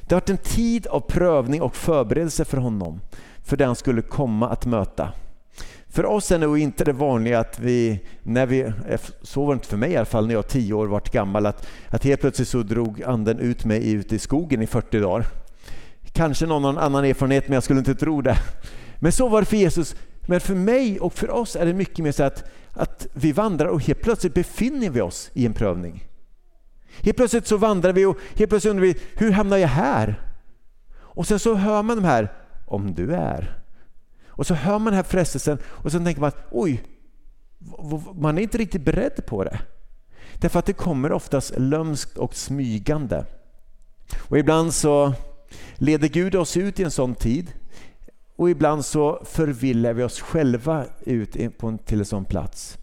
det 0.01 0.15
har 0.15 0.21
varit 0.21 0.31
en 0.31 0.39
tid 0.39 0.87
av 0.87 1.01
prövning 1.01 1.63
och 1.63 1.77
förberedelse 1.77 2.45
för 2.45 2.57
honom, 2.57 3.01
för 3.45 3.57
det 3.57 3.67
han 3.67 3.77
skulle 3.77 4.03
komma 4.03 4.49
att 4.49 4.67
möta. 4.67 5.13
För 5.99 6.07
oss 6.07 6.31
är 6.31 6.39
nog 6.39 6.59
inte 6.59 6.85
det 6.85 6.93
vanliga 6.93 7.39
att 7.39 7.59
vi, 7.59 8.01
när 8.23 8.47
vi, 8.47 8.61
eh, 8.61 9.01
så 9.23 9.45
var 9.45 9.55
det 9.55 9.57
inte 9.57 9.69
för 9.69 9.77
mig 9.77 9.93
i 9.93 9.97
alla 9.97 10.07
fall 10.07 10.27
när 10.27 10.35
jag 10.35 10.43
var 10.43 10.49
tio 10.49 10.75
år 10.75 10.87
var 10.87 11.03
gammal, 11.13 11.47
att, 11.47 11.67
att 11.89 12.05
helt 12.05 12.21
plötsligt 12.21 12.49
så 12.49 12.63
drog 12.63 13.03
anden 13.03 13.39
ut 13.39 13.65
mig 13.65 13.93
ut 13.93 14.13
i 14.13 14.19
skogen 14.19 14.63
i 14.63 14.67
40 14.67 15.01
dagar. 15.01 15.27
Kanske 16.13 16.47
någon 16.47 16.79
annan 16.79 17.05
erfarenhet 17.05 17.49
men 17.49 17.55
jag 17.55 17.63
skulle 17.63 17.79
inte 17.79 17.95
tro 17.95 18.23
det. 18.23 18.37
Men 18.99 19.13
så 19.13 19.29
var 19.29 19.41
det 19.41 19.47
för 19.47 19.57
Jesus. 19.57 19.97
Men 20.21 20.41
för 20.41 20.55
mig 20.55 21.01
och 21.01 21.13
för 21.13 21.31
oss 21.31 21.57
är 21.57 21.67
det 21.67 21.75
mycket 21.75 21.99
mer 21.99 22.13
så 22.13 22.23
att, 22.23 22.51
att 22.73 23.07
vi 23.13 23.33
vandrar 23.33 23.67
och 23.67 23.83
helt 23.83 24.03
plötsligt 24.03 24.35
befinner 24.35 24.91
vi 24.91 25.01
oss 25.01 25.31
i 25.35 25.47
en 25.47 25.53
prövning. 25.53 26.05
Helt 27.03 27.17
plötsligt 27.17 27.47
så 27.47 27.57
vandrar 27.57 27.93
vi 27.93 28.05
och 28.05 28.17
helt 28.37 28.51
plötsligt 28.51 28.71
undrar 28.71 28.87
vi, 28.87 28.97
hur 29.15 29.31
hamnar 29.31 29.57
jag 29.57 29.69
här? 29.69 30.23
Och 30.97 31.27
sen 31.27 31.39
så 31.39 31.55
hör 31.55 31.83
man 31.83 31.97
de 31.97 32.05
här, 32.05 32.33
om 32.67 32.95
du 32.95 33.15
är. 33.15 33.58
Och 34.39 34.47
så 34.47 34.55
hör 34.55 34.79
man 34.79 34.85
den 34.85 34.95
här 34.95 35.03
frestelsen 35.03 35.59
och 35.65 35.93
så 35.93 35.99
tänker 35.99 36.21
man 36.21 36.29
att 36.29 36.47
oj, 36.51 36.83
man 38.15 38.39
är 38.39 38.43
inte 38.43 38.59
riktigt 38.59 38.85
beredd 38.85 39.27
på 39.27 39.45
det. 39.45 39.61
Därför 40.35 40.59
att 40.59 40.67
det 40.67 40.73
kommer 40.73 41.13
oftast 41.13 41.59
lömskt 41.59 42.19
och 42.19 42.35
smygande. 42.35 43.25
Och 44.29 44.39
ibland 44.39 44.75
så 44.75 45.13
leder 45.75 46.09
Gud 46.09 46.35
oss 46.35 46.57
ut 46.57 46.81
i 46.81 46.85
en 46.85 46.91
sån 46.91 47.15
tid 47.15 47.53
och 48.37 48.51
ibland 48.51 48.85
så 48.85 49.23
förvillar 49.25 49.93
vi 49.93 50.03
oss 50.03 50.21
själva 50.21 50.85
ut 51.01 51.33
till 51.87 51.99
en 51.99 52.05
sån 52.05 52.25
plats. 52.25 52.79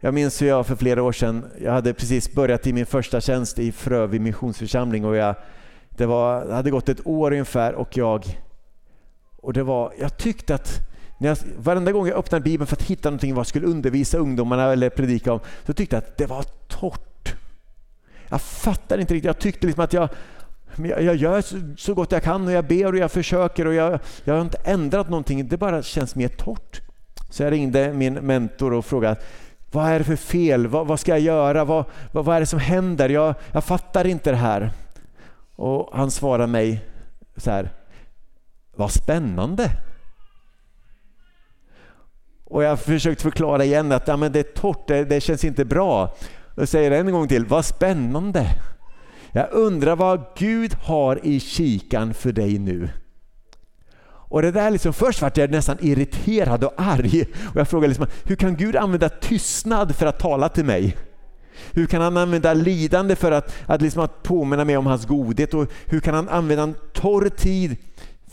Jag 0.00 0.14
minns 0.14 0.42
hur 0.42 0.46
jag 0.46 0.66
för 0.66 0.76
flera 0.76 1.02
år 1.02 1.12
sedan, 1.12 1.50
jag 1.60 1.72
hade 1.72 1.94
precis 1.94 2.32
börjat 2.32 2.66
i 2.66 2.72
min 2.72 2.86
första 2.86 3.20
tjänst 3.20 3.58
i 3.58 3.72
Frövi 3.72 4.18
missionsförsamling 4.18 5.04
och 5.04 5.16
jag, 5.16 5.34
det, 5.90 6.06
var, 6.06 6.44
det 6.44 6.54
hade 6.54 6.70
gått 6.70 6.88
ett 6.88 7.06
år 7.06 7.32
ungefär 7.32 7.74
och 7.74 7.96
jag, 7.96 8.38
och 9.44 9.52
det 9.52 9.62
var, 9.62 9.92
jag 9.98 10.16
tyckte 10.16 10.54
att 10.54 10.80
när 11.18 11.28
jag, 11.28 11.38
varenda 11.58 11.92
gång 11.92 12.06
jag 12.06 12.16
öppnade 12.16 12.44
Bibeln 12.44 12.66
för 12.66 12.76
att 12.76 12.82
hitta 12.82 13.10
någonting 13.10 13.34
vad 13.34 13.40
jag 13.40 13.46
skulle 13.46 13.66
undervisa 13.66 14.18
ungdomarna 14.18 14.72
eller 14.72 14.90
predika 14.90 15.32
om, 15.32 15.40
så 15.66 15.72
tyckte 15.72 15.96
jag 15.96 16.02
att 16.02 16.16
det 16.16 16.26
var 16.26 16.44
torrt. 16.68 17.34
Jag 18.28 18.40
fattade 18.40 19.00
inte 19.00 19.14
riktigt, 19.14 19.26
jag 19.26 19.38
tyckte 19.38 19.66
liksom 19.66 19.84
att 19.84 19.92
jag, 19.92 20.08
jag, 20.76 21.16
gör 21.16 21.44
så 21.76 21.94
gott 21.94 22.12
jag 22.12 22.22
kan 22.22 22.46
och 22.46 22.52
jag 22.52 22.64
ber 22.64 22.92
och 22.92 22.98
jag 22.98 23.12
försöker 23.12 23.66
och 23.66 23.74
jag, 23.74 23.98
jag 24.24 24.34
har 24.34 24.40
inte 24.40 24.58
ändrat 24.64 25.08
någonting, 25.08 25.48
det 25.48 25.56
bara 25.56 25.82
känns 25.82 26.14
mer 26.14 26.28
torrt. 26.28 26.80
Så 27.30 27.42
jag 27.42 27.52
ringde 27.52 27.92
min 27.92 28.14
mentor 28.14 28.72
och 28.72 28.84
frågade 28.84 29.16
vad 29.74 29.86
är 29.86 29.98
det 29.98 30.04
för 30.04 30.16
fel? 30.16 30.66
Vad, 30.66 30.86
vad 30.86 31.00
ska 31.00 31.12
jag 31.12 31.20
göra? 31.20 31.64
Vad, 31.64 31.84
vad, 32.12 32.24
vad, 32.24 32.36
är 32.36 32.40
det 32.40 32.46
som 32.46 32.58
händer? 32.58 33.08
Jag, 33.08 33.34
jag 33.52 33.64
fattar 33.64 34.06
inte 34.06 34.30
det 34.30 34.36
här. 34.36 34.70
Och 35.56 35.90
han 35.92 36.10
svarade 36.10 36.46
mig 36.46 36.84
så 37.36 37.50
här. 37.50 37.70
Vad 38.76 38.92
spännande! 38.92 39.70
Och 42.44 42.62
jag 42.62 42.80
försökte 42.80 43.22
förklara 43.22 43.64
igen 43.64 43.92
att 43.92 44.08
ja, 44.08 44.16
men 44.16 44.32
det 44.32 44.38
är 44.38 44.54
torrt, 44.60 44.88
det, 44.88 45.04
det 45.04 45.20
känns 45.20 45.44
inte 45.44 45.64
bra. 45.64 46.14
Och 46.54 46.68
säger 46.68 46.90
det 46.90 46.96
en 46.98 47.12
gång 47.12 47.28
till, 47.28 47.46
vad 47.46 47.64
spännande! 47.64 48.46
Jag 49.32 49.52
undrar 49.52 49.96
vad 49.96 50.24
Gud 50.36 50.74
har 50.74 51.26
i 51.26 51.40
kikan 51.40 52.14
för 52.14 52.32
dig 52.32 52.58
nu. 52.58 52.88
Och 54.06 54.42
det 54.42 54.50
där 54.50 54.70
liksom, 54.70 54.92
först 54.92 55.22
vart 55.22 55.36
jag 55.36 55.50
nästan 55.50 55.76
irriterad 55.80 56.64
och 56.64 56.72
arg. 56.76 57.24
Och 57.50 57.56
jag 57.56 57.68
frågade 57.68 57.88
liksom, 57.88 58.06
hur 58.24 58.36
kan 58.36 58.56
Gud 58.56 58.76
använda 58.76 59.08
tystnad 59.08 59.96
för 59.96 60.06
att 60.06 60.18
tala 60.18 60.48
till 60.48 60.64
mig? 60.64 60.96
Hur 61.72 61.86
kan 61.86 62.02
han 62.02 62.16
använda 62.16 62.54
lidande 62.54 63.16
för 63.16 63.32
att, 63.32 63.54
att, 63.66 63.82
liksom 63.82 64.02
att 64.02 64.22
påminna 64.22 64.64
mig 64.64 64.76
om 64.76 64.86
hans 64.86 65.06
godhet? 65.06 65.54
Och 65.54 65.72
hur 65.86 66.00
kan 66.00 66.14
han 66.14 66.28
använda 66.28 66.62
en 66.62 66.74
torr 66.92 67.28
tid 67.28 67.76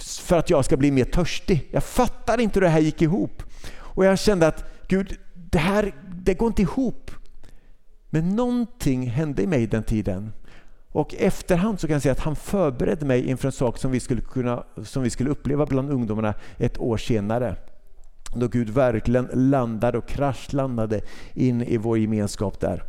för 0.01 0.37
att 0.37 0.49
jag 0.49 0.65
ska 0.65 0.77
bli 0.77 0.91
mer 0.91 1.05
törstig? 1.05 1.67
Jag 1.71 1.83
fattar 1.83 2.39
inte 2.39 2.59
hur 2.59 2.61
det 2.61 2.69
här 2.69 2.79
gick 2.79 3.01
ihop. 3.01 3.43
Och 3.75 4.05
jag 4.05 4.19
kände 4.19 4.47
att 4.47 4.63
Gud, 4.87 5.17
det 5.33 5.59
här 5.59 5.93
det 6.23 6.33
går 6.33 6.47
inte 6.47 6.61
ihop. 6.61 7.11
Men 8.09 8.29
någonting 8.29 9.07
hände 9.07 9.43
i 9.43 9.47
mig 9.47 9.67
den 9.67 9.83
tiden. 9.83 10.31
Och 10.91 11.15
efterhand 11.15 11.79
så 11.79 11.87
kan 11.87 11.93
jag 11.93 12.01
säga 12.01 12.11
att 12.11 12.19
han 12.19 12.35
förberedde 12.35 13.05
mig 13.05 13.27
inför 13.27 13.47
en 13.47 13.51
sak 13.51 13.77
som 13.77 13.91
vi 13.91 13.99
skulle, 13.99 14.21
kunna, 14.21 14.63
som 14.83 15.03
vi 15.03 15.09
skulle 15.09 15.29
uppleva 15.29 15.65
bland 15.65 15.91
ungdomarna 15.91 16.33
ett 16.57 16.77
år 16.77 16.97
senare. 16.97 17.55
Då 18.35 18.47
Gud 18.47 18.69
verkligen 18.69 19.29
landade 19.33 19.97
och 19.97 20.07
kraschlandade 20.07 21.01
in 21.33 21.61
i 21.61 21.77
vår 21.77 21.97
gemenskap 21.97 22.59
där. 22.59 22.83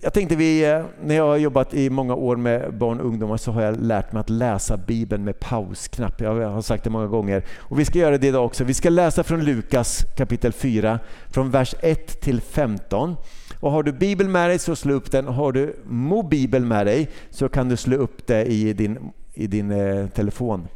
Jag 0.00 0.12
tänkte 0.12 0.36
vi, 0.36 0.70
eh, 0.70 0.84
när 1.02 1.14
jag 1.14 1.26
har 1.26 1.36
jobbat 1.36 1.74
i 1.74 1.90
många 1.90 2.14
år 2.14 2.36
med 2.36 2.74
barn 2.74 3.00
och 3.00 3.06
ungdomar 3.06 3.36
så 3.36 3.52
har 3.52 3.62
jag 3.62 3.76
lärt 3.80 4.12
mig 4.12 4.20
att 4.20 4.30
läsa 4.30 4.76
Bibeln 4.76 5.24
med 5.24 5.40
pausknapp. 5.40 6.20
Jag 6.20 6.50
har 6.50 6.62
sagt 6.62 6.84
det 6.84 6.90
många 6.90 7.06
gånger. 7.06 7.44
Och 7.58 7.78
vi 7.78 7.84
ska 7.84 7.98
göra 7.98 8.18
det 8.18 8.26
idag 8.26 8.44
också. 8.44 8.64
Vi 8.64 8.74
ska 8.74 8.90
läsa 8.90 9.22
från 9.22 9.44
Lukas 9.44 10.04
kapitel 10.16 10.52
4, 10.52 10.98
från 11.30 11.50
vers 11.50 11.74
1 11.80 12.20
till 12.20 12.40
15. 12.40 13.16
Och 13.60 13.70
har 13.70 13.82
du 13.82 13.92
Bibeln 13.92 14.32
med 14.32 14.50
dig 14.50 14.58
så 14.58 14.76
slå 14.76 14.94
upp 14.94 15.10
den. 15.10 15.26
Har 15.26 15.52
du 15.52 15.76
mobil 15.84 16.64
med 16.64 16.86
dig 16.86 17.10
så 17.30 17.48
kan 17.48 17.68
du 17.68 17.76
slå 17.76 17.96
upp 17.96 18.26
det 18.26 18.44
i 18.44 18.72
din, 18.72 19.12
i 19.34 19.46
din 19.46 19.70
eh, 19.70 20.08
telefon. 20.08 20.68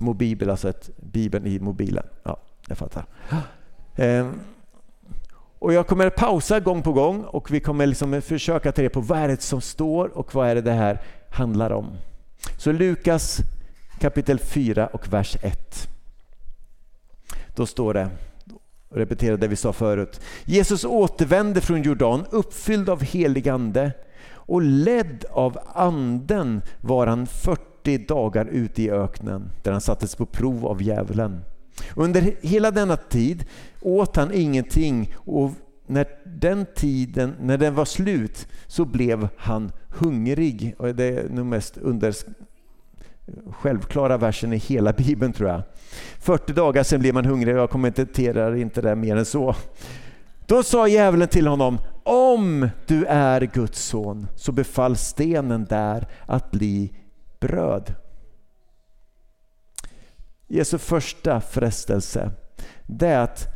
Mobil, 0.00 0.50
alltså 0.50 0.68
ett, 0.68 0.90
Bibeln 0.96 1.46
i 1.46 1.58
mobilen. 1.58 2.06
Ja, 2.22 2.40
jag 2.68 2.78
fattar. 2.78 3.06
Eh, 3.96 4.26
och 5.66 5.72
jag 5.72 5.86
kommer 5.86 6.06
att 6.06 6.16
pausa 6.16 6.60
gång 6.60 6.82
på 6.82 6.92
gång 6.92 7.22
och 7.22 7.50
vi 7.50 7.60
kommer 7.60 7.86
liksom 7.86 8.22
försöka 8.22 8.72
ta 8.72 8.82
reda 8.82 8.94
på 8.94 9.00
vad 9.00 9.18
är 9.18 9.28
det 9.28 9.42
som 9.42 9.60
står 9.60 10.18
och 10.18 10.34
vad 10.34 10.48
är 10.48 10.54
det 10.54 10.60
det 10.60 10.72
här 10.72 11.00
handlar 11.30 11.70
om. 11.70 11.90
Så 12.58 12.72
Lukas 12.72 13.38
kapitel 14.00 14.38
4 14.38 14.86
och 14.86 15.12
vers 15.12 15.36
1. 15.42 15.88
Då 17.56 17.66
står 17.66 17.94
det 17.94 18.08
repetera 18.90 19.36
det 19.36 19.48
vi 19.48 19.56
sa 19.56 19.72
förut. 19.72 20.20
Jesus 20.44 20.84
återvände 20.84 21.60
från 21.60 21.82
Jordan 21.82 22.24
uppfylld 22.30 22.88
av 22.88 23.02
helig 23.02 23.48
ande 23.48 23.92
och 24.30 24.62
ledd 24.62 25.24
av 25.30 25.58
anden 25.74 26.62
var 26.80 27.06
han 27.06 27.26
40 27.26 27.98
dagar 27.98 28.46
ute 28.46 28.82
i 28.82 28.90
öknen 28.90 29.50
där 29.62 29.72
han 29.72 29.80
sattes 29.80 30.14
på 30.14 30.26
prov 30.26 30.66
av 30.66 30.82
djävulen. 30.82 31.40
Under 31.94 32.34
hela 32.40 32.70
denna 32.70 32.96
tid 32.96 33.44
åt 33.80 34.16
han 34.16 34.32
ingenting 34.32 35.14
och 35.16 35.50
när 35.86 36.06
den 36.24 36.66
tiden 36.76 37.34
när 37.40 37.58
den 37.58 37.74
var 37.74 37.84
slut 37.84 38.46
så 38.66 38.84
blev 38.84 39.28
han 39.36 39.72
hungrig. 39.88 40.74
Och 40.78 40.94
det 40.94 41.04
är 41.04 41.28
nog 41.28 41.46
mest 41.46 41.78
under 41.78 42.14
självklara 43.50 44.16
versen 44.16 44.52
i 44.52 44.56
hela 44.56 44.92
Bibeln 44.96 45.32
tror 45.32 45.50
jag. 45.50 45.62
40 46.20 46.52
dagar 46.52 46.82
sen 46.82 47.00
blev 47.00 47.14
man 47.14 47.24
hungrig 47.24 47.54
och 47.54 47.60
jag 47.60 47.70
kommenterar 47.70 48.54
inte 48.54 48.80
det 48.80 48.96
mer 48.96 49.16
än 49.16 49.24
så. 49.24 49.54
Då 50.46 50.62
sa 50.62 50.88
djävulen 50.88 51.28
till 51.28 51.46
honom, 51.46 51.78
om 52.02 52.68
du 52.86 53.04
är 53.04 53.40
Guds 53.40 53.84
son 53.84 54.26
så 54.34 54.52
befall 54.52 54.96
stenen 54.96 55.64
där 55.64 56.06
att 56.26 56.50
bli 56.50 56.92
bröd. 57.40 57.94
Jesu 60.48 60.78
första 60.78 61.40
frestelse 61.40 62.30
det 62.86 63.06
är 63.06 63.20
att 63.20 63.48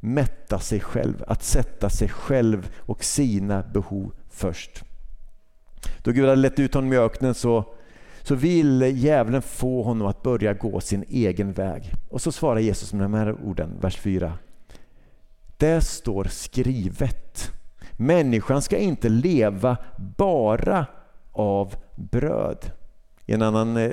mätta 0.00 0.58
sig 0.58 0.80
själv, 0.80 1.24
att 1.26 1.42
sätta 1.42 1.90
sig 1.90 2.08
själv 2.08 2.70
och 2.78 3.04
sina 3.04 3.62
behov 3.62 4.12
först. 4.28 4.84
Då 6.02 6.12
Gud 6.12 6.24
hade 6.24 6.36
lett 6.36 6.58
ut 6.58 6.74
honom 6.74 6.92
i 6.92 6.96
öknen 6.96 7.34
så, 7.34 7.64
så 8.22 8.34
ville 8.34 8.88
djävulen 8.88 9.42
få 9.42 9.82
honom 9.82 10.06
att 10.06 10.22
börja 10.22 10.54
gå 10.54 10.80
sin 10.80 11.04
egen 11.08 11.52
väg. 11.52 11.92
Och 12.10 12.22
så 12.22 12.32
svarar 12.32 12.60
Jesus 12.60 12.92
med 12.92 13.02
de 13.02 13.14
här 13.14 13.32
orden, 13.32 13.70
vers 13.80 13.96
4. 13.96 14.32
Det 15.56 15.80
står 15.80 16.24
skrivet. 16.24 17.50
Människan 17.96 18.62
ska 18.62 18.76
inte 18.78 19.08
leva 19.08 19.76
bara 20.16 20.86
av 21.32 21.74
bröd. 21.96 22.70
I, 23.26 23.32
en 23.32 23.42
annan, 23.42 23.76
eh, 23.76 23.90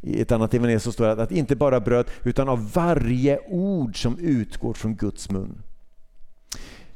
i 0.00 0.20
ett 0.20 0.32
annat 0.32 0.54
evangelium 0.54 0.80
står 0.80 1.16
det 1.16 1.22
att 1.22 1.32
inte 1.32 1.56
bara 1.56 1.80
bröd 1.80 2.06
utan 2.22 2.48
av 2.48 2.72
varje 2.72 3.38
ord 3.48 4.02
som 4.02 4.18
utgår 4.18 4.74
från 4.74 4.96
Guds 4.96 5.30
mun. 5.30 5.62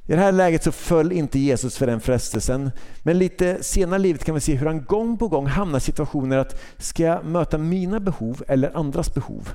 I 0.07 0.13
det 0.13 0.19
här 0.19 0.33
läget 0.33 0.65
så 0.65 0.73
föll 0.73 1.13
inte 1.13 1.39
Jesus 1.39 1.79
för 1.79 1.87
den 1.87 2.01
frestelsen. 2.01 2.71
Men 3.03 3.19
lite 3.19 3.63
senare 3.63 4.01
i 4.01 4.03
livet 4.03 4.25
kan 4.25 4.35
vi 4.35 4.41
se 4.41 4.55
hur 4.55 4.67
han 4.67 4.85
gång 4.85 5.19
på 5.19 5.29
gång 5.29 5.47
hamnar 5.47 5.79
i 5.79 5.81
situationer 5.81 6.39
att 6.39 6.61
ska 6.77 7.03
jag 7.03 7.25
möta 7.25 7.59
mina 7.59 8.01
behov 8.01 8.43
eller 8.49 8.77
andras 8.77 9.15
behov? 9.15 9.49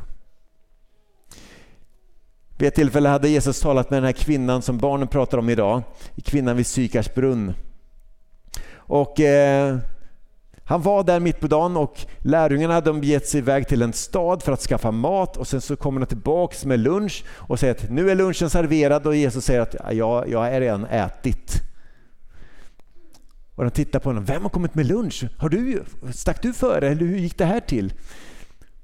Vid 2.58 2.68
ett 2.68 2.76
tillfälle 2.76 3.10
hade 3.10 3.30
Jesus 3.30 3.60
talat 3.60 3.90
med 3.90 3.98
den 3.98 4.06
här 4.06 4.12
kvinnan 4.12 4.62
som 4.62 4.78
barnen 4.78 5.08
pratar 5.08 5.38
om 5.38 5.50
idag, 5.50 5.82
kvinnan 6.24 6.58
vid 6.58 6.68
Sykars 6.68 7.14
brunn. 7.14 7.54
Och 8.76 9.20
eh, 9.20 9.78
han 10.74 10.82
var 10.82 11.04
där 11.04 11.20
mitt 11.20 11.40
på 11.40 11.48
dagen 11.48 11.78
och 11.78 12.06
lärjungarna 12.20 12.74
hade 12.74 13.08
gett 13.08 13.28
sig 13.28 13.38
iväg 13.38 13.68
till 13.68 13.82
en 13.82 13.94
stad 13.94 14.44
för 14.44 14.52
att 14.52 14.60
skaffa 14.60 14.92
mat 14.92 15.38
och 15.38 15.48
sen 15.48 15.62
så 15.62 15.76
kommer 15.76 16.00
de 16.00 16.06
tillbaks 16.06 16.66
med 16.66 16.80
lunch 16.80 17.24
och 17.30 17.60
säger 17.60 17.74
att 17.74 17.90
nu 17.90 18.12
är 18.12 18.16
lunchen 18.16 18.50
serverad 18.50 19.08
och 19.08 19.16
Jesus 19.16 19.46
säger 19.46 19.62
att 19.62 19.76
ja, 19.92 20.26
jag 20.28 20.40
har 20.40 20.60
redan 20.60 20.86
ätit. 20.86 21.62
Och 23.56 23.64
de 23.64 23.70
tittar 23.70 24.00
på 24.00 24.10
honom, 24.10 24.26
vem 24.26 24.42
har 24.42 24.50
kommit 24.50 24.76
med 24.76 24.86
lunch? 24.86 25.24
Har 25.38 25.50
du, 25.50 25.84
stack 26.14 26.42
du 26.42 26.54
före 26.54 26.88
eller 26.88 27.06
hur 27.06 27.18
gick 27.18 27.38
det 27.38 27.46
här 27.46 27.60
till? 27.60 27.94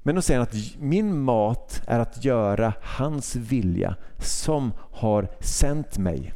Men 0.02 0.14
då 0.14 0.22
säger 0.22 0.40
han 0.40 0.48
att 0.48 0.80
min 0.80 1.20
mat 1.20 1.82
är 1.86 1.98
att 1.98 2.24
göra 2.24 2.72
hans 2.82 3.36
vilja 3.36 3.96
som 4.18 4.72
har 4.90 5.28
sänt 5.40 5.98
mig. 5.98 6.32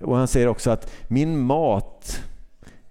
Och 0.00 0.16
han 0.16 0.28
säger 0.28 0.48
också 0.48 0.70
att 0.70 0.90
min 1.08 1.38
mat 1.38 2.22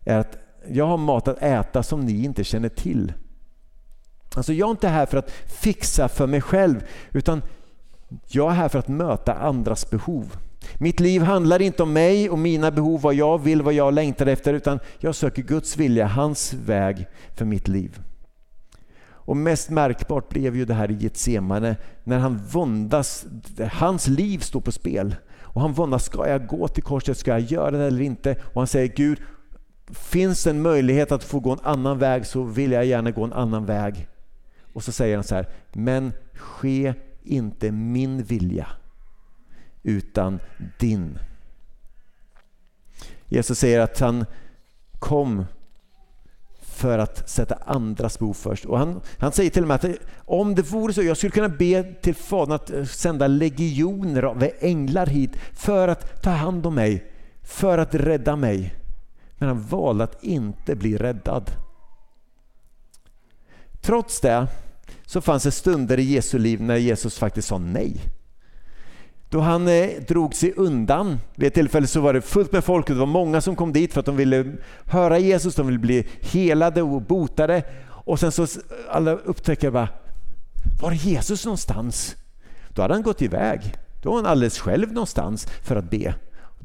är 0.06 0.18
att 0.20 0.38
jag 0.72 0.86
har 0.86 0.98
mat 0.98 1.28
att 1.28 1.42
äta 1.42 1.84
som 1.84 2.06
ni 2.06 2.24
inte 2.24 2.44
känner 2.44 2.70
till. 2.70 3.14
Alltså 4.36 4.54
jag 4.54 4.68
är 4.68 4.72
inte 4.72 4.88
här 4.88 5.06
för 5.06 5.18
att 5.18 5.32
fixa 5.46 6.08
för 6.08 6.28
mig 6.28 6.42
själv 6.42 6.84
utan 7.12 7.42
jag 8.28 8.52
är 8.52 8.56
här 8.56 8.70
för 8.70 8.80
att 8.80 8.88
möta 8.88 9.34
andras 9.34 9.90
behov. 9.90 10.38
Mitt 10.78 11.00
liv 11.00 11.22
handlar 11.22 11.62
inte 11.62 11.84
om 11.84 11.94
mig 11.94 12.30
och 12.30 12.40
mina 12.40 12.72
behov, 12.72 13.02
vad 13.02 13.14
jag 13.14 13.38
vill, 13.38 13.62
vad 13.62 13.74
jag 13.74 13.94
längtar 13.94 14.26
efter 14.26 14.54
utan 14.54 14.80
jag 15.00 15.16
söker 15.16 15.42
Guds 15.42 15.78
vilja, 15.78 16.08
hans 16.08 16.54
väg 16.54 17.08
för 17.36 17.46
mitt 17.46 17.68
liv. 17.68 18.00
Och 19.28 19.38
mest 19.38 19.70
märkbart 19.70 20.30
blev 20.30 20.56
ju 20.56 20.66
det 20.66 20.74
här 20.74 20.92
i 20.92 20.94
Getsemane 20.94 21.76
när 22.04 22.20
han 22.20 22.38
våndas, 22.38 23.26
hans 23.72 24.08
liv 24.08 24.40
står 24.40 24.62
på 24.62 24.72
spel. 24.72 25.16
Och 25.42 25.62
han 25.62 25.74
våndas, 25.74 26.06
ska 26.06 26.28
jag 26.28 26.48
gå 26.48 26.68
till 26.68 26.84
korset, 26.84 27.18
ska 27.18 27.32
jag 27.32 27.40
göra 27.40 27.72
det 27.72 27.86
eller 27.86 28.02
inte? 28.02 28.36
Och 28.54 28.62
han 28.62 28.68
säger 28.68 28.88
Gud, 28.88 29.20
finns 29.92 30.44
det 30.44 30.50
en 30.50 30.62
möjlighet 30.62 31.12
att 31.12 31.24
få 31.24 31.40
gå 31.40 31.52
en 31.52 31.60
annan 31.64 32.00
väg 32.00 32.26
så 32.26 32.44
vill 32.44 32.72
jag 32.72 32.86
gärna 32.86 33.12
gå 33.12 33.24
en 33.24 33.34
annan 33.34 33.66
väg. 33.66 34.08
Och 34.74 34.84
så 34.84 34.92
säger 34.92 35.16
han 35.16 35.24
så 35.24 35.36
här, 35.36 35.48
men 35.74 36.14
ske 36.34 36.94
inte 37.24 37.72
min 37.72 38.24
vilja 38.24 38.68
utan 39.84 40.40
din. 40.80 41.20
Jesus 43.26 43.60
säger 43.60 43.80
att 43.80 44.00
han 44.00 44.26
kom 45.00 45.46
för 46.62 47.00
att 47.00 47.30
sätta 47.30 47.56
andras 47.56 48.20
behov 48.20 48.34
först. 48.34 48.66
Och 48.66 48.80
han, 48.80 49.02
han 49.18 49.32
säger 49.32 49.50
till 49.50 49.62
och 49.62 49.68
med 49.68 49.76
att 49.76 49.86
om 50.26 50.56
det 50.56 50.62
vore 50.62 50.94
så, 50.94 51.04
jag 51.04 51.18
skulle 51.18 51.32
kunna 51.32 51.50
be 51.50 51.84
till 51.84 52.16
Fadern 52.16 52.56
att 52.56 52.70
eh, 52.70 52.84
sända 52.84 53.28
legioner 53.28 54.24
av 54.24 54.50
änglar 54.60 55.06
hit 55.06 55.32
för 55.54 55.88
att 55.88 56.22
ta 56.22 56.30
hand 56.30 56.66
om 56.66 56.76
mig, 56.76 57.12
för 57.44 57.78
att 57.78 57.96
rädda 57.96 58.36
mig. 58.36 58.77
Men 59.38 59.50
han 59.50 59.62
valde 59.62 60.04
att 60.04 60.24
inte 60.24 60.76
bli 60.76 60.98
räddad. 60.98 61.52
Trots 63.82 64.20
det 64.20 64.48
så 65.06 65.22
fanns 65.22 65.44
det 65.44 65.52
stunder 65.52 66.00
i 66.00 66.04
Jesu 66.04 66.40
liv 66.40 66.62
när 66.62 66.76
Jesus 66.76 67.18
faktiskt 67.18 67.48
sa 67.48 67.58
nej. 67.58 68.02
Då 69.30 69.40
han 69.40 69.68
eh, 69.68 69.90
drog 70.08 70.36
sig 70.36 70.54
undan, 70.56 71.20
vid 71.36 71.48
ett 71.48 71.54
tillfälle 71.54 71.88
så 71.88 72.02
var 72.02 72.14
det 72.14 72.22
fullt 72.22 72.52
med 72.52 72.64
folk, 72.64 72.88
det 72.88 72.94
var 72.94 73.06
många 73.06 73.42
som 73.42 73.56
kom 73.56 73.74
dit 73.74 73.94
för 73.94 74.00
att 74.00 74.06
de 74.06 74.16
ville 74.16 74.56
höra 74.86 75.20
Jesus, 75.20 75.56
de 75.56 75.68
ville 75.68 75.80
bli 75.80 76.08
helade 76.22 76.82
och 76.82 77.02
botade. 77.02 77.64
Och 77.90 78.20
sen 78.20 78.32
så 78.32 78.48
alla 78.90 79.12
upptäcker 79.12 79.72
bara, 79.72 79.90
var 80.82 80.92
är 80.92 80.96
Jesus 80.96 81.46
någonstans? 81.46 82.16
Då 82.70 82.82
hade 82.82 82.94
han 82.94 83.04
gått 83.04 83.22
iväg. 83.22 83.76
Då 84.02 84.10
var 84.10 84.16
han 84.16 84.26
alldeles 84.26 84.60
själv 84.60 84.94
någonstans 84.94 85.48
för 85.62 85.76
att 85.76 85.90
be 85.90 86.16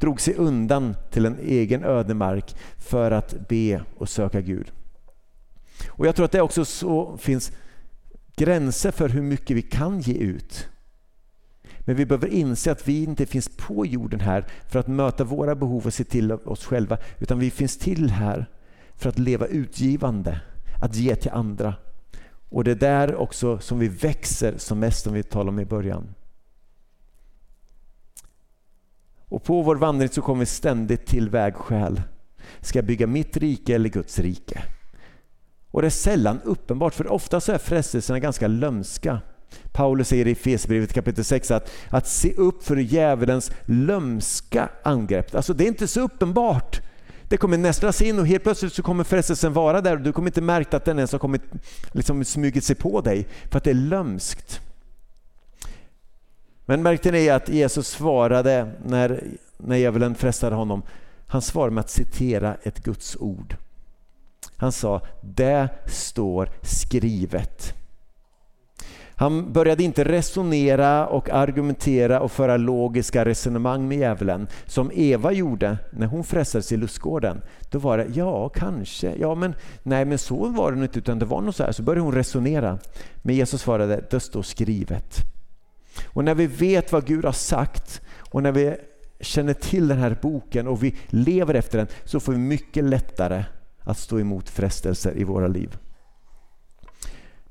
drog 0.03 0.21
sig 0.21 0.35
undan 0.35 0.97
till 1.11 1.27
en 1.27 1.39
egen 1.39 1.85
ödemark 1.85 2.57
för 2.77 3.11
att 3.11 3.49
be 3.49 3.83
och 3.97 4.09
söka 4.09 4.41
Gud. 4.41 4.73
Och 5.89 6.07
Jag 6.07 6.17
tror 6.17 6.25
att 6.25 6.33
det 6.33 6.41
också 6.43 6.65
så 6.65 7.17
finns 7.17 7.53
gränser 8.37 8.91
för 8.91 9.09
hur 9.09 9.23
mycket 9.23 9.57
vi 9.57 9.63
kan 9.63 10.01
ge 10.01 10.15
ut. 10.15 10.69
Men 11.81 11.97
vi 11.97 12.07
behöver 12.07 12.29
inse 12.29 12.73
att 12.73 12.89
vi 12.89 13.05
inte 13.05 13.27
finns 13.27 13.51
på 13.57 13.87
jorden 13.87 14.21
här 14.21 14.47
för 14.69 14.79
att 14.79 14.89
möta 14.89 15.25
våra 15.25 15.55
behov 15.55 15.87
och 15.87 15.95
se 15.95 16.05
till 16.05 16.33
oss 16.33 16.65
själva, 16.65 16.99
utan 17.19 17.39
vi 17.39 17.51
finns 17.51 17.79
till 17.79 18.11
här 18.11 18.47
för 18.95 19.09
att 19.09 19.19
leva 19.19 19.47
utgivande, 19.47 20.41
att 20.83 20.97
ge 20.97 21.17
till 21.17 21.31
andra. 21.31 21.75
Och 22.49 22.65
det 22.65 22.71
är 22.71 22.75
där 22.75 23.15
också 23.15 23.59
som 23.59 23.79
vi 23.79 23.89
växer 23.89 24.55
som 24.59 24.79
mest, 24.79 25.05
som 25.05 25.13
vi 25.13 25.23
talade 25.23 25.49
om 25.49 25.61
i 25.61 25.65
början. 25.65 26.15
Och 29.33 29.45
på 29.45 29.63
vår 29.63 29.77
vandring 29.77 30.09
så 30.09 30.23
kommer 30.23 30.41
vi 30.41 30.47
ständigt 30.47 31.07
till 31.07 31.31
vägskäl. 31.31 32.03
Ska 32.61 32.79
jag 32.79 32.87
bygga 32.87 33.07
mitt 33.07 33.37
rike 33.37 33.75
eller 33.75 33.89
Guds 33.89 34.19
rike? 34.19 34.63
Och 35.71 35.83
det 35.83 35.89
är 35.89 35.91
sällan 35.91 36.41
uppenbart, 36.45 36.95
för 36.95 37.13
ofta 37.13 37.41
så 37.41 37.53
är 37.53 37.59
frestelserna 37.59 38.19
ganska 38.19 38.47
lömska. 38.49 39.21
Paulus 39.73 40.09
säger 40.09 40.27
i 40.27 40.35
Fesbrevet 40.35 40.93
kapitel 40.93 41.25
6 41.25 41.51
att, 41.51 41.71
att 41.89 42.09
se 42.09 42.35
upp 42.35 42.65
för 42.65 42.77
djävulens 42.77 43.51
lömska 43.65 44.69
angrepp. 44.83 45.35
Alltså 45.35 45.55
det 45.55 45.65
är 45.65 45.69
inte 45.69 45.89
så 45.89 46.01
uppenbart. 46.01 46.81
Det 47.29 47.37
kommer 47.37 47.59
nästlas 47.59 48.03
in 48.03 48.19
och 48.19 48.27
helt 48.27 48.43
plötsligt 48.43 48.73
så 48.73 48.83
kommer 48.83 49.05
frestelsen 49.05 49.53
vara 49.53 49.81
där 49.81 49.97
och 49.97 50.03
du 50.03 50.13
kommer 50.13 50.29
inte 50.29 50.41
märka 50.41 50.77
att 50.77 50.85
den 50.85 50.99
ens 50.99 51.13
har 51.13 51.19
kommit, 51.19 51.43
liksom 51.93 52.25
smugit 52.25 52.65
sig 52.65 52.77
på 52.77 53.01
dig 53.01 53.29
för 53.51 53.59
att 53.59 53.65
det 53.65 53.71
är 53.71 53.75
lömskt. 53.75 54.61
Men 56.67 56.83
märkte 56.83 57.11
ni 57.11 57.29
att 57.29 57.49
Jesus 57.49 57.89
svarade 57.89 58.71
när, 58.85 59.25
när 59.57 59.77
djävulen 59.77 60.15
frestade 60.15 60.57
honom? 60.57 60.83
Han 61.27 61.43
svarade 61.43 61.75
med 61.75 61.81
att 61.81 61.91
citera 61.91 62.57
ett 62.63 62.83
Guds 62.83 63.17
ord. 63.21 63.57
Han 64.57 64.73
sa, 64.73 65.01
det 65.21 65.69
står 65.87 66.49
skrivet. 66.63 67.75
Han 69.15 69.53
började 69.53 69.83
inte 69.83 70.05
resonera 70.05 71.07
och 71.07 71.31
argumentera 71.31 72.21
och 72.21 72.33
föra 72.33 72.57
logiska 72.57 73.25
resonemang 73.25 73.89
med 73.89 73.99
djävulen 73.99 74.47
som 74.67 74.91
Eva 74.95 75.33
gjorde 75.33 75.79
när 75.91 76.07
hon 76.07 76.25
frestades 76.25 76.73
i 76.73 76.77
lustgården. 76.77 77.43
Då 77.71 77.79
var 77.79 77.99
det, 77.99 78.07
ja 78.15 78.49
kanske, 78.49 79.15
ja 79.15 79.35
men 79.35 79.55
nej 79.83 80.05
men 80.05 80.19
så 80.19 80.49
var 80.49 80.73
det 80.73 80.83
inte 80.83 80.99
utan 80.99 81.19
det 81.19 81.25
var 81.25 81.41
nog 81.41 81.55
så 81.55 81.65
här. 81.65 81.73
Så 81.73 81.83
började 81.83 82.01
hon 82.01 82.15
resonera. 82.15 82.79
Men 83.23 83.35
Jesus 83.35 83.61
svarade, 83.61 84.05
det 84.11 84.21
står 84.21 84.43
skrivet. 84.43 85.32
Och 86.05 86.25
när 86.25 86.35
vi 86.35 86.47
vet 86.47 86.93
vad 86.93 87.07
Gud 87.07 87.25
har 87.25 87.33
sagt 87.33 88.01
och 88.19 88.43
när 88.43 88.53
vi 88.53 88.77
känner 89.21 89.55
till 89.55 89.89
den 89.89 89.99
här 89.99 90.19
boken 90.23 90.69
och 90.69 90.83
vi 90.83 90.97
lever 91.07 91.55
efter 91.55 91.79
den 91.79 91.87
så 92.05 92.21
får 92.21 92.33
vi 92.33 92.39
mycket 92.39 92.85
lättare 92.85 93.45
att 93.81 93.99
stå 93.99 94.21
emot 94.21 94.49
frestelser 94.49 95.17
i 95.17 95.25
våra 95.25 95.49
liv. 95.49 95.77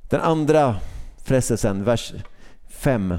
Den 0.10 0.21
andra 0.21 0.75
frestelsen, 1.23 1.84
vers 1.84 2.13
5. 2.69 3.17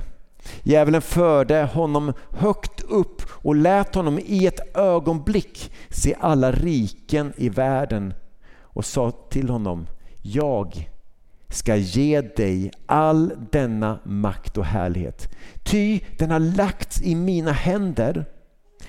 Djävulen 0.62 1.02
förde 1.02 1.62
honom 1.64 2.12
högt 2.30 2.80
upp 2.80 3.22
och 3.28 3.54
lät 3.54 3.94
honom 3.94 4.18
i 4.18 4.46
ett 4.46 4.76
ögonblick 4.76 5.72
se 5.88 6.14
alla 6.20 6.52
riken 6.52 7.32
i 7.36 7.48
världen 7.48 8.14
och 8.60 8.84
sa 8.84 9.10
till 9.10 9.48
honom, 9.48 9.86
jag 10.22 10.91
ska 11.52 11.76
ge 11.76 12.20
dig 12.20 12.70
all 12.86 13.32
denna 13.50 13.98
makt 14.04 14.58
och 14.58 14.64
härlighet. 14.64 15.28
Ty 15.62 16.00
den 16.18 16.30
har 16.30 16.38
lagts 16.38 17.02
i 17.02 17.14
mina 17.14 17.52
händer 17.52 18.24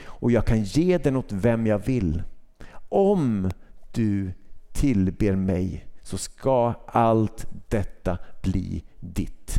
och 0.05 0.31
jag 0.31 0.45
kan 0.45 0.63
ge 0.63 0.97
den 0.97 1.15
åt 1.15 1.31
vem 1.31 1.67
jag 1.67 1.79
vill. 1.79 2.23
Om 2.89 3.51
du 3.91 4.31
tillber 4.71 5.35
mig 5.35 5.85
så 6.03 6.17
ska 6.17 6.73
allt 6.87 7.47
detta 7.69 8.17
bli 8.41 8.83
ditt. 8.99 9.55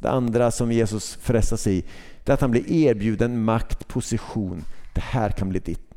Det 0.00 0.10
andra 0.10 0.50
som 0.50 0.72
Jesus 0.72 1.14
frestas 1.14 1.66
i 1.66 1.84
är 2.24 2.32
att 2.32 2.40
han 2.40 2.50
blir 2.50 2.72
erbjuden 2.72 3.44
makt, 3.44 3.88
position. 3.88 4.64
Det 4.94 5.00
här 5.00 5.30
kan 5.30 5.48
bli 5.48 5.60
ditt. 5.60 5.89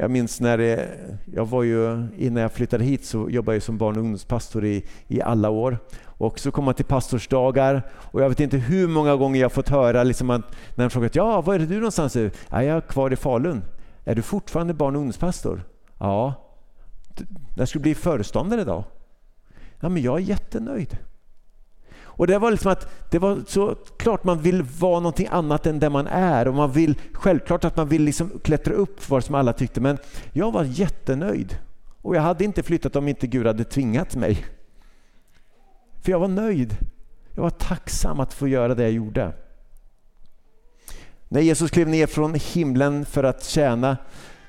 Jag 0.00 0.10
minns 0.10 0.40
när 0.40 0.58
det, 0.58 0.88
jag 1.34 1.46
var 1.46 1.62
ju, 1.62 2.06
innan 2.16 2.42
jag 2.42 2.52
flyttade 2.52 2.84
hit 2.84 3.04
så 3.04 3.30
jobbade 3.30 3.56
jag 3.56 3.62
som 3.62 3.78
barn 3.78 3.96
och 3.96 4.00
ungdomspastor 4.00 4.64
i, 4.64 4.84
i 5.08 5.22
alla 5.22 5.50
år. 5.50 5.78
Och 6.04 6.38
så 6.38 6.50
kom 6.50 6.64
man 6.64 6.74
till 6.74 6.84
pastorsdagar 6.84 7.82
och 7.92 8.22
jag 8.22 8.28
vet 8.28 8.40
inte 8.40 8.56
hur 8.56 8.88
många 8.88 9.16
gånger 9.16 9.40
jag 9.40 9.52
fått 9.52 9.68
höra 9.68 10.04
liksom 10.04 10.30
att, 10.30 10.56
när 10.74 10.84
de 10.84 10.90
frågat 10.90 11.14
ja, 11.14 11.40
var 11.40 11.54
är 11.54 11.58
du 11.58 11.74
någonstans 11.74 12.14
nu? 12.14 12.30
Ja, 12.50 12.62
jag 12.62 12.76
är 12.76 12.80
kvar 12.80 13.12
i 13.12 13.16
Falun. 13.16 13.62
Är 14.04 14.14
du 14.14 14.22
fortfarande 14.22 14.74
barn 14.74 14.94
och 14.94 15.00
ungdomspastor? 15.00 15.62
Ja. 15.98 16.34
När 17.56 17.66
ska 17.66 17.78
du 17.78 17.82
bli 17.82 17.94
föreståndare 17.94 18.64
då? 18.64 18.84
Ja, 19.80 19.88
men 19.88 20.02
jag 20.02 20.16
är 20.16 20.22
jättenöjd. 20.22 20.98
Och 22.18 22.26
det 22.26 22.38
var 22.38 22.50
liksom 22.50 22.72
att 22.72 23.10
det 23.10 23.18
var 23.18 23.38
så 23.46 23.74
klart 23.96 24.24
man 24.24 24.42
vill 24.42 24.62
vara 24.62 25.00
någonting 25.00 25.28
annat 25.30 25.66
än 25.66 25.78
det 25.78 25.90
man 25.90 26.06
är 26.06 26.48
och 26.48 26.54
man 26.54 26.72
vill 26.72 26.98
självklart 27.12 27.64
att 27.64 27.76
man 27.76 27.88
vill 27.88 28.02
liksom 28.02 28.40
klättra 28.44 28.74
upp 28.74 29.08
vad 29.10 29.24
som 29.24 29.34
alla 29.34 29.52
tyckte 29.52 29.80
men 29.80 29.98
jag 30.32 30.52
var 30.52 30.64
jättenöjd. 30.64 31.58
Och 32.02 32.16
jag 32.16 32.22
hade 32.22 32.44
inte 32.44 32.62
flyttat 32.62 32.96
om 32.96 33.08
inte 33.08 33.26
Gud 33.26 33.46
hade 33.46 33.64
tvingat 33.64 34.16
mig. 34.16 34.46
För 36.02 36.10
jag 36.10 36.18
var 36.18 36.28
nöjd. 36.28 36.76
Jag 37.34 37.42
var 37.42 37.50
tacksam 37.50 38.20
att 38.20 38.34
få 38.34 38.48
göra 38.48 38.74
det 38.74 38.82
jag 38.82 38.92
gjorde. 38.92 39.32
När 41.28 41.40
Jesus 41.40 41.70
klev 41.70 41.88
ner 41.88 42.06
från 42.06 42.34
himlen 42.34 43.04
för 43.04 43.24
att 43.24 43.44
tjäna 43.44 43.96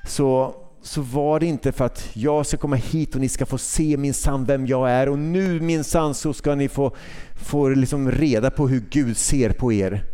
så 0.08 0.56
så 0.82 1.02
var 1.02 1.40
det 1.40 1.46
inte 1.46 1.72
för 1.72 1.86
att 1.86 2.10
jag 2.14 2.46
ska 2.46 2.58
komma 2.58 2.76
hit 2.76 3.16
och 3.16 3.22
ni 3.22 3.30
ska 3.30 3.46
få 3.46 3.58
se 3.58 3.98
min 3.98 4.14
sann 4.14 4.46
vem 4.46 4.68
jag 4.68 4.92
är 4.92 5.10
och 5.10 5.20
nu 5.20 5.60
min 5.60 5.84
sann 5.84 6.14
så 6.14 6.34
ska 6.34 6.56
ni 6.56 6.70
få, 6.70 6.96
få 7.36 7.70
liksom 7.70 8.12
reda 8.12 8.52
på 8.52 8.68
hur 8.68 8.84
Gud 8.90 9.18
ser 9.18 9.50
på 9.50 9.74
er. 9.74 10.06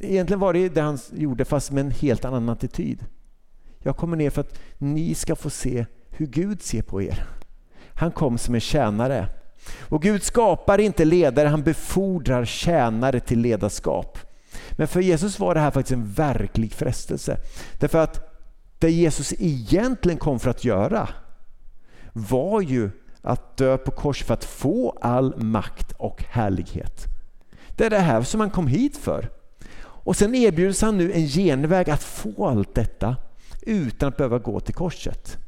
Egentligen 0.00 0.40
var 0.40 0.52
det 0.52 0.68
det 0.68 0.80
han 0.80 0.98
gjorde 1.12 1.44
fast 1.44 1.70
med 1.70 1.84
en 1.84 1.90
helt 1.90 2.24
annan 2.24 2.48
attityd. 2.48 3.04
Jag 3.78 3.96
kommer 3.96 4.16
ner 4.16 4.30
för 4.30 4.40
att 4.40 4.58
ni 4.78 5.14
ska 5.14 5.36
få 5.36 5.50
se 5.50 5.86
hur 6.10 6.26
Gud 6.26 6.62
ser 6.62 6.82
på 6.82 7.02
er. 7.02 7.26
Han 7.94 8.10
kom 8.12 8.38
som 8.38 8.54
en 8.54 8.60
tjänare. 8.60 9.28
Och 9.80 10.02
Gud 10.02 10.22
skapar 10.22 10.78
inte 10.78 11.04
ledare, 11.04 11.48
han 11.48 11.62
befordrar 11.62 12.44
tjänare 12.44 13.20
till 13.20 13.40
ledarskap. 13.40 14.18
Men 14.70 14.88
för 14.88 15.00
Jesus 15.00 15.38
var 15.38 15.54
det 15.54 15.60
här 15.60 15.70
faktiskt 15.70 15.92
en 15.92 16.12
verklig 16.12 16.72
frestelse. 16.72 17.36
Därför 17.78 17.98
att 17.98 18.33
det 18.84 18.90
Jesus 18.90 19.32
egentligen 19.38 20.18
kom 20.18 20.40
för 20.40 20.50
att 20.50 20.64
göra 20.64 21.08
var 22.12 22.60
ju 22.60 22.90
att 23.22 23.56
dö 23.56 23.78
på 23.78 23.90
kors 23.90 24.24
för 24.24 24.34
att 24.34 24.44
få 24.44 24.98
all 25.00 25.36
makt 25.36 25.92
och 25.92 26.22
härlighet. 26.22 27.04
Det 27.76 27.84
är 27.84 27.90
det 27.90 27.98
här 27.98 28.22
som 28.22 28.40
han 28.40 28.50
kom 28.50 28.66
hit 28.66 28.96
för. 28.96 29.30
Och 29.78 30.16
sen 30.16 30.34
erbjuds 30.34 30.82
han 30.82 30.98
nu 30.98 31.12
en 31.12 31.26
genväg 31.26 31.90
att 31.90 32.02
få 32.02 32.46
allt 32.46 32.74
detta 32.74 33.16
utan 33.62 34.08
att 34.08 34.16
behöva 34.16 34.38
gå 34.38 34.60
till 34.60 34.74
korset. 34.74 35.38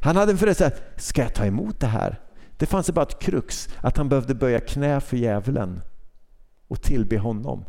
Han 0.00 0.16
hade 0.16 0.32
en 0.32 0.38
förrättelse 0.38 0.76
ska 0.96 1.22
jag 1.22 1.34
ta 1.34 1.44
emot 1.44 1.80
det 1.80 1.86
här? 1.86 2.20
Det 2.56 2.66
fanns 2.66 2.90
bara 2.90 3.06
ett 3.06 3.22
krux, 3.22 3.68
att 3.80 3.96
han 3.96 4.08
behövde 4.08 4.34
böja 4.34 4.60
knä 4.60 5.00
för 5.00 5.16
djävulen 5.16 5.80
och 6.68 6.82
tillbe 6.82 7.18
honom. 7.18 7.64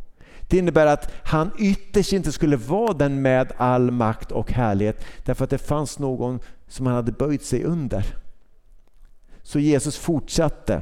Det 0.51 0.57
innebär 0.57 0.85
att 0.85 1.11
han 1.23 1.51
ytterst 1.57 2.13
inte 2.13 2.31
skulle 2.31 2.55
vara 2.55 2.93
den 2.93 3.21
med 3.21 3.51
all 3.57 3.91
makt 3.91 4.31
och 4.31 4.51
härlighet 4.51 5.05
därför 5.25 5.43
att 5.43 5.49
det 5.49 5.57
fanns 5.57 5.99
någon 5.99 6.39
som 6.67 6.85
han 6.85 6.95
hade 6.95 7.11
böjt 7.11 7.43
sig 7.43 7.63
under. 7.63 8.05
Så 9.43 9.59
Jesus 9.59 9.97
fortsatte 9.97 10.81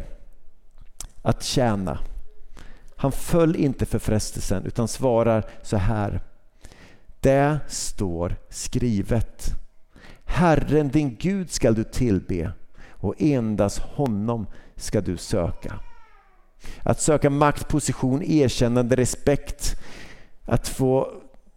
att 1.22 1.44
tjäna. 1.44 2.00
Han 2.96 3.12
föll 3.12 3.56
inte 3.56 3.86
för 3.86 4.00
frestelsen 4.00 4.66
utan 4.66 4.88
svarar 4.88 5.46
så 5.62 5.78
här. 5.78 6.22
Det 7.20 7.60
står 7.68 8.36
skrivet. 8.50 9.52
Herren 10.26 10.90
din 10.90 11.16
Gud 11.20 11.52
skall 11.52 11.76
du 11.76 11.84
tillbe 11.84 12.52
och 12.90 13.16
endast 13.18 13.80
honom 13.80 14.48
ska 14.76 15.02
du 15.02 15.18
söka. 15.18 15.80
Att 16.84 17.02
söka 17.02 17.30
makt, 17.30 17.68
position, 17.68 18.24
erkännande, 18.24 18.96
respekt, 18.96 19.76
att 20.46 20.68
få 20.68 21.12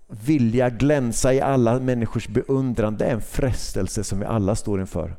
vilja 0.08 0.70
glänsa 0.70 1.34
i 1.34 1.40
alla 1.40 1.78
människors 1.78 2.28
beundran, 2.28 2.96
det 2.96 3.04
är 3.04 3.14
en 3.14 3.20
frestelse 3.20 4.04
som 4.04 4.20
vi 4.20 4.24
alla 4.24 4.56
står 4.56 4.80
inför. 4.80 5.16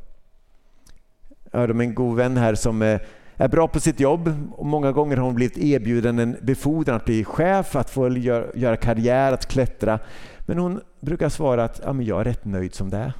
Jag 1.52 1.60
hörde 1.60 1.74
om 1.74 1.82
en 1.82 1.96
god 1.96 2.18
vän 2.18 2.38
här 2.38 2.56
som 2.56 2.82
eh, 2.82 3.00
är 3.38 3.48
bra 3.48 3.68
på 3.68 3.80
sitt 3.80 4.00
jobb 4.00 4.52
och 4.52 4.66
många 4.66 4.92
gånger 4.92 5.18
har 5.18 5.26
hon 5.26 5.36
blivit 5.36 5.58
erbjuden 5.58 6.20
en 6.20 6.38
befordran 6.42 6.96
att 6.96 7.06
bli 7.06 7.24
chef, 7.24 7.76
att 7.76 7.90
få 7.90 8.10
göra 8.56 8.78
karriär, 8.78 9.34
att 9.34 9.46
klättra. 9.46 10.00
Men 10.40 10.58
hon 10.58 10.82
brukar 11.00 11.30
svara 11.30 11.64
att 11.64 11.82
ja, 11.84 11.94
men 11.94 12.06
jag 12.06 12.20
är 12.20 12.24
rätt 12.24 12.46
nöjd 12.46 12.74
som 12.74 12.90
det 12.90 12.98
är. 12.98 13.14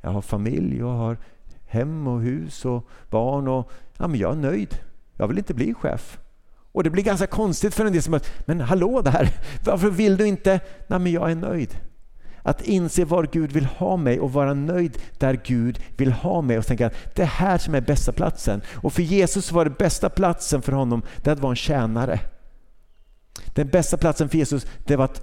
Jag 0.00 0.10
har 0.10 0.22
familj, 0.22 0.78
jag 0.78 0.92
har 0.92 1.16
hem 1.66 2.06
och 2.06 2.20
hus 2.20 2.64
och 2.64 2.88
barn 3.10 3.48
och 3.48 3.70
ja, 3.98 4.08
men 4.08 4.20
jag 4.20 4.32
är 4.32 4.36
nöjd. 4.36 4.78
Jag 5.18 5.28
vill 5.28 5.38
inte 5.38 5.54
bli 5.54 5.74
chef. 5.74 6.18
Och 6.72 6.84
det 6.84 6.90
blir 6.90 7.02
ganska 7.02 7.26
konstigt 7.26 7.74
för 7.74 7.84
en 7.84 7.92
del 7.92 8.02
som 8.02 8.14
att, 8.14 8.30
men 8.46 8.60
hallå 8.60 9.02
där, 9.02 9.30
varför 9.64 9.90
vill 9.90 10.16
du 10.16 10.26
inte? 10.26 10.60
Nej 10.86 10.98
men 10.98 11.12
jag 11.12 11.30
är 11.30 11.34
nöjd. 11.34 11.76
Att 12.42 12.62
inse 12.62 13.04
var 13.04 13.28
Gud 13.32 13.52
vill 13.52 13.64
ha 13.64 13.96
mig 13.96 14.20
och 14.20 14.32
vara 14.32 14.54
nöjd 14.54 14.98
där 15.18 15.40
Gud 15.44 15.80
vill 15.96 16.12
ha 16.12 16.42
mig 16.42 16.58
och 16.58 16.66
tänka 16.66 16.86
att 16.86 17.14
det 17.14 17.22
är 17.22 17.26
här 17.26 17.58
som 17.58 17.74
är 17.74 17.80
bästa 17.80 18.12
platsen. 18.12 18.62
Och 18.74 18.92
för 18.92 19.02
Jesus 19.02 19.52
var 19.52 19.64
det 19.64 19.78
bästa 19.78 20.08
platsen 20.08 20.62
för 20.62 20.72
honom 20.72 21.02
det 21.22 21.30
att 21.30 21.40
vara 21.40 21.50
en 21.52 21.56
tjänare. 21.56 22.20
Den 23.46 23.68
bästa 23.68 23.96
platsen 23.96 24.28
för 24.28 24.38
Jesus 24.38 24.66
det 24.86 24.96
var 24.96 25.04
att 25.04 25.22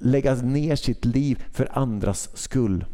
lägga 0.00 0.34
ner 0.34 0.76
sitt 0.76 1.04
liv 1.04 1.44
för 1.52 1.78
andras 1.78 2.30
skull. 2.34 2.84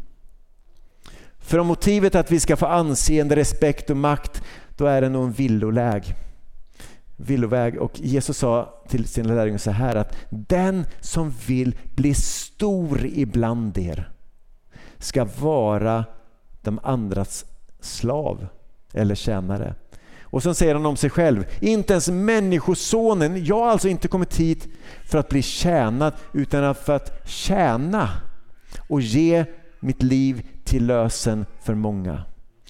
För 1.39 1.57
om 1.57 1.67
motivet 1.67 2.15
är 2.15 2.19
att 2.19 2.31
vi 2.31 2.39
ska 2.39 2.55
få 2.55 2.65
anseende, 2.65 3.35
respekt 3.35 3.89
och 3.89 3.97
makt, 3.97 4.43
då 4.77 4.85
är 4.85 5.01
det 5.01 5.09
nog 5.09 5.23
en 5.23 5.31
villoläge 5.31 6.15
villoväg 7.17 7.81
och 7.81 7.99
Jesus 7.99 8.37
sa 8.37 8.83
till 8.87 9.07
sina 9.07 9.33
lärjungar 9.33 9.57
så 9.57 9.71
här 9.71 9.95
att 9.95 10.15
den 10.29 10.85
som 10.99 11.33
vill 11.47 11.75
bli 11.95 12.13
stor 12.13 13.05
ibland 13.05 13.77
er 13.77 14.09
ska 14.97 15.27
vara 15.39 16.05
de 16.61 16.79
andras 16.83 17.45
slav 17.79 18.47
eller 18.93 19.15
tjänare. 19.15 19.75
Och 20.23 20.43
så 20.43 20.53
säger 20.53 20.75
han 20.75 20.85
om 20.85 20.97
sig 20.97 21.09
själv, 21.09 21.45
inte 21.59 21.93
ens 21.93 22.09
människosonen, 22.09 23.45
jag 23.45 23.59
har 23.59 23.69
alltså 23.69 23.87
inte 23.87 24.07
kommit 24.07 24.35
hit 24.35 24.67
för 25.05 25.17
att 25.17 25.29
bli 25.29 25.41
tjänad 25.41 26.13
utan 26.33 26.75
för 26.75 26.95
att 26.95 27.27
tjäna 27.27 28.09
och 28.89 29.01
ge 29.01 29.45
mitt 29.79 30.03
liv 30.03 30.47
till 30.63 30.85
lösen 30.85 31.45
för 31.61 31.73
många. 31.73 32.23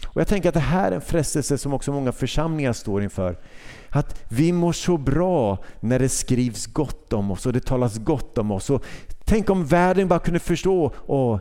Och 0.07 0.21
Jag 0.21 0.27
tänker 0.27 0.49
att 0.49 0.53
det 0.53 0.59
här 0.59 0.91
är 0.91 0.95
en 0.95 1.01
frestelse 1.01 1.57
som 1.57 1.73
också 1.73 1.91
många 1.91 2.11
församlingar 2.11 2.73
står 2.73 3.03
inför. 3.03 3.37
Att 3.95 4.25
vi 4.29 4.51
mår 4.51 4.73
så 4.73 4.97
bra 4.97 5.57
när 5.79 5.99
det 5.99 6.09
skrivs 6.09 6.65
gott 6.65 7.13
om 7.13 7.31
oss 7.31 7.45
och 7.45 7.53
det 7.53 7.65
talas 7.65 7.97
gott 7.97 8.37
om 8.37 8.51
oss. 8.51 8.69
Och 8.69 8.83
tänk 9.25 9.49
om 9.49 9.65
världen 9.65 10.07
bara 10.07 10.19
kunde 10.19 10.39
förstå, 10.39 10.91
åh, 11.05 11.39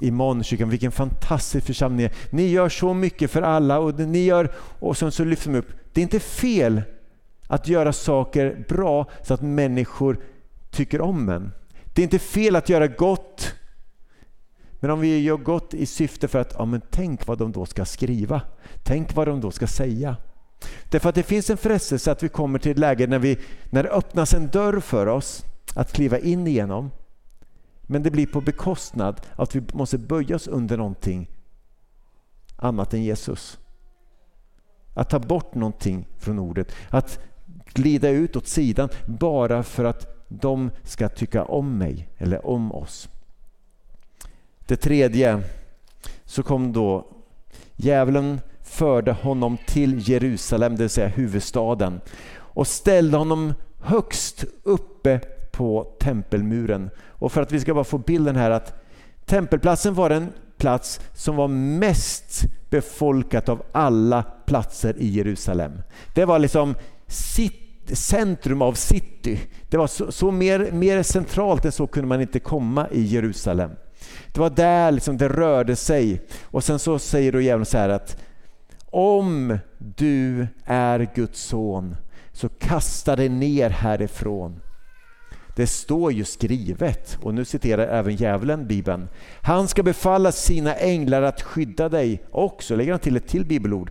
Immanuelskyrkan, 0.00 0.70
vilken 0.70 0.92
fantastisk 0.92 1.66
församling 1.66 2.08
ni 2.30 2.48
gör 2.48 2.68
så 2.68 2.94
mycket 2.94 3.30
för 3.30 3.42
alla 3.42 3.78
och 3.78 3.98
ni 3.98 4.24
gör, 4.24 4.52
och 4.58 4.96
sen 4.96 5.12
så 5.12 5.24
lyfter 5.24 5.52
de 5.52 5.58
upp, 5.58 5.68
det 5.92 6.00
är 6.00 6.02
inte 6.02 6.20
fel 6.20 6.82
att 7.46 7.68
göra 7.68 7.92
saker 7.92 8.64
bra 8.68 9.06
så 9.22 9.34
att 9.34 9.42
människor 9.42 10.18
tycker 10.70 11.00
om 11.00 11.28
en. 11.28 11.52
Det 11.94 12.02
är 12.02 12.04
inte 12.04 12.18
fel 12.18 12.56
att 12.56 12.68
göra 12.68 12.86
gott 12.86 13.54
men 14.80 14.90
om 14.90 15.00
vi 15.00 15.20
gör 15.20 15.36
gott 15.36 15.74
i 15.74 15.86
syfte 15.86 16.28
för 16.28 16.38
att, 16.38 16.54
ja 16.58 16.64
men 16.64 16.80
tänk 16.90 17.26
vad 17.26 17.38
de 17.38 17.52
då 17.52 17.66
ska 17.66 17.84
skriva. 17.84 18.40
Tänk 18.82 19.14
vad 19.14 19.28
de 19.28 19.40
då 19.40 19.50
ska 19.50 19.66
säga. 19.66 20.16
Därför 20.88 21.08
att 21.08 21.14
det 21.14 21.22
finns 21.22 21.50
en 21.50 21.56
frestelse 21.56 22.12
att 22.12 22.22
vi 22.22 22.28
kommer 22.28 22.58
till 22.58 22.70
ett 22.70 22.78
läge 22.78 23.06
när, 23.06 23.18
vi, 23.18 23.38
när 23.70 23.82
det 23.82 23.88
öppnas 23.88 24.34
en 24.34 24.48
dörr 24.48 24.80
för 24.80 25.06
oss 25.06 25.44
att 25.74 25.92
kliva 25.92 26.18
in 26.18 26.46
igenom. 26.46 26.90
Men 27.82 28.02
det 28.02 28.10
blir 28.10 28.26
på 28.26 28.40
bekostnad 28.40 29.20
av 29.36 29.42
att 29.42 29.54
vi 29.54 29.62
måste 29.72 29.98
böja 29.98 30.36
oss 30.36 30.48
under 30.48 30.76
någonting 30.76 31.28
annat 32.56 32.94
än 32.94 33.02
Jesus. 33.02 33.58
Att 34.94 35.10
ta 35.10 35.18
bort 35.18 35.54
någonting 35.54 36.06
från 36.18 36.38
ordet. 36.38 36.72
Att 36.90 37.20
glida 37.72 38.08
ut 38.08 38.36
åt 38.36 38.46
sidan 38.46 38.88
bara 39.06 39.62
för 39.62 39.84
att 39.84 40.28
de 40.28 40.70
ska 40.82 41.08
tycka 41.08 41.44
om 41.44 41.78
mig 41.78 42.08
eller 42.18 42.46
om 42.46 42.72
oss. 42.72 43.08
Det 44.66 44.76
tredje, 44.76 45.42
så 46.24 46.42
kom 46.42 46.72
då 46.72 47.06
djävulen 47.76 48.40
förde 48.76 49.12
honom 49.12 49.58
till 49.66 50.08
Jerusalem, 50.08 50.76
det 50.76 50.82
vill 50.82 50.90
säga 50.90 51.08
huvudstaden 51.08 52.00
och 52.38 52.66
ställde 52.66 53.16
honom 53.16 53.54
högst 53.80 54.44
uppe 54.62 55.20
på 55.52 55.96
tempelmuren. 56.00 56.90
Och 57.08 57.32
för 57.32 57.42
att 57.42 57.52
vi 57.52 57.60
ska 57.60 57.74
bara 57.74 57.84
få 57.84 57.98
bilden 57.98 58.36
här 58.36 58.50
att 58.50 58.84
tempelplatsen 59.24 59.94
var 59.94 60.08
den 60.08 60.32
plats 60.58 61.00
som 61.14 61.36
var 61.36 61.48
mest 61.48 62.44
befolkat 62.70 63.48
av 63.48 63.62
alla 63.72 64.22
platser 64.22 64.94
i 64.98 65.08
Jerusalem. 65.08 65.72
Det 66.14 66.24
var 66.24 66.38
liksom 66.38 66.74
centrum 67.92 68.62
av 68.62 68.72
city. 68.72 69.40
Det 69.70 69.76
var 69.76 69.86
så, 69.86 70.12
så, 70.12 70.30
mer, 70.30 70.70
mer 70.72 71.02
centralt 71.02 71.64
än 71.64 71.72
så 71.72 71.86
kunde 71.86 72.08
man 72.08 72.20
inte 72.20 72.40
komma 72.40 72.86
i 72.92 73.02
Jerusalem. 73.02 73.70
Det 74.32 74.40
var 74.40 74.50
där 74.50 74.92
liksom 74.92 75.16
det 75.16 75.28
rörde 75.28 75.76
sig. 75.76 76.22
Och 76.42 76.64
sen 76.64 76.78
så 76.78 76.98
säger 76.98 77.32
då 77.32 77.40
djävulen 77.40 77.66
så 77.66 77.78
här 77.78 77.88
att 77.88 78.16
om 78.96 79.58
du 79.78 80.46
är 80.64 81.08
Guds 81.14 81.40
son 81.40 81.96
så 82.32 82.48
kasta 82.48 83.16
dig 83.16 83.28
ner 83.28 83.70
härifrån. 83.70 84.60
Det 85.56 85.66
står 85.66 86.12
ju 86.12 86.24
skrivet, 86.24 87.18
och 87.22 87.34
nu 87.34 87.44
citerar 87.44 87.86
även 87.86 88.16
djävulen 88.16 88.66
Bibeln. 88.66 89.08
Han 89.42 89.68
ska 89.68 89.82
befalla 89.82 90.32
sina 90.32 90.74
änglar 90.74 91.22
att 91.22 91.42
skydda 91.42 91.88
dig. 91.88 92.22
också. 92.30 92.76
lägger 92.76 92.92
han 92.92 93.00
till 93.00 93.16
ett 93.16 93.28
till 93.28 93.46
bibelord. 93.46 93.90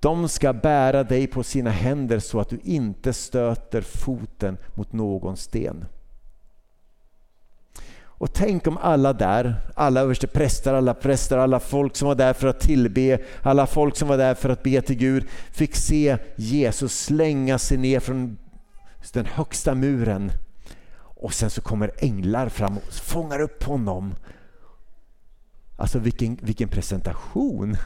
De 0.00 0.28
ska 0.28 0.52
bära 0.52 1.04
dig 1.04 1.26
på 1.26 1.42
sina 1.42 1.70
händer 1.70 2.18
så 2.18 2.40
att 2.40 2.48
du 2.48 2.58
inte 2.64 3.12
stöter 3.12 3.80
foten 3.80 4.58
mot 4.74 4.92
någon 4.92 5.36
sten. 5.36 5.84
Och 8.20 8.32
tänk 8.32 8.66
om 8.66 8.76
alla 8.76 9.12
där, 9.12 9.54
alla 9.74 10.00
överstepräster, 10.00 10.74
alla 10.74 10.94
präster, 10.94 11.38
alla 11.38 11.60
folk 11.60 11.96
som 11.96 12.08
var 12.08 12.14
där 12.14 12.32
för 12.32 12.48
att 12.48 12.60
tillbe, 12.60 13.18
alla 13.42 13.66
folk 13.66 13.96
som 13.96 14.08
var 14.08 14.16
där 14.16 14.34
för 14.34 14.48
att 14.48 14.62
be 14.62 14.82
till 14.82 14.96
Gud, 14.96 15.26
fick 15.52 15.76
se 15.76 16.16
Jesus 16.36 17.00
slänga 17.04 17.58
sig 17.58 17.76
ner 17.76 18.00
från 18.00 18.38
den 19.12 19.26
högsta 19.26 19.74
muren. 19.74 20.32
Och 20.96 21.34
sen 21.34 21.50
så 21.50 21.60
kommer 21.60 21.90
änglar 21.98 22.48
fram 22.48 22.78
och 22.78 22.92
fångar 22.92 23.40
upp 23.40 23.62
honom. 23.62 24.14
Alltså 25.76 25.98
vilken, 25.98 26.38
vilken 26.42 26.68
presentation! 26.68 27.76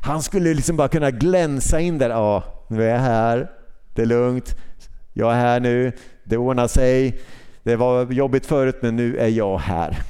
Han 0.00 0.22
skulle 0.22 0.54
liksom 0.54 0.76
bara 0.76 0.88
kunna 0.88 1.10
glänsa 1.10 1.80
in 1.80 1.98
där. 1.98 2.10
Ja, 2.10 2.44
nu 2.68 2.84
är 2.84 2.88
jag 2.88 2.98
här, 2.98 3.50
det 3.94 4.02
är 4.02 4.06
lugnt, 4.06 4.56
jag 5.12 5.32
är 5.32 5.36
här 5.36 5.60
nu, 5.60 5.92
det 6.24 6.36
ordnar 6.36 6.68
sig. 6.68 7.20
Det 7.62 7.76
var 7.76 8.12
jobbigt 8.12 8.46
förut 8.46 8.78
men 8.82 8.96
nu 8.96 9.16
är 9.16 9.28
jag 9.28 9.58
här. 9.58 10.02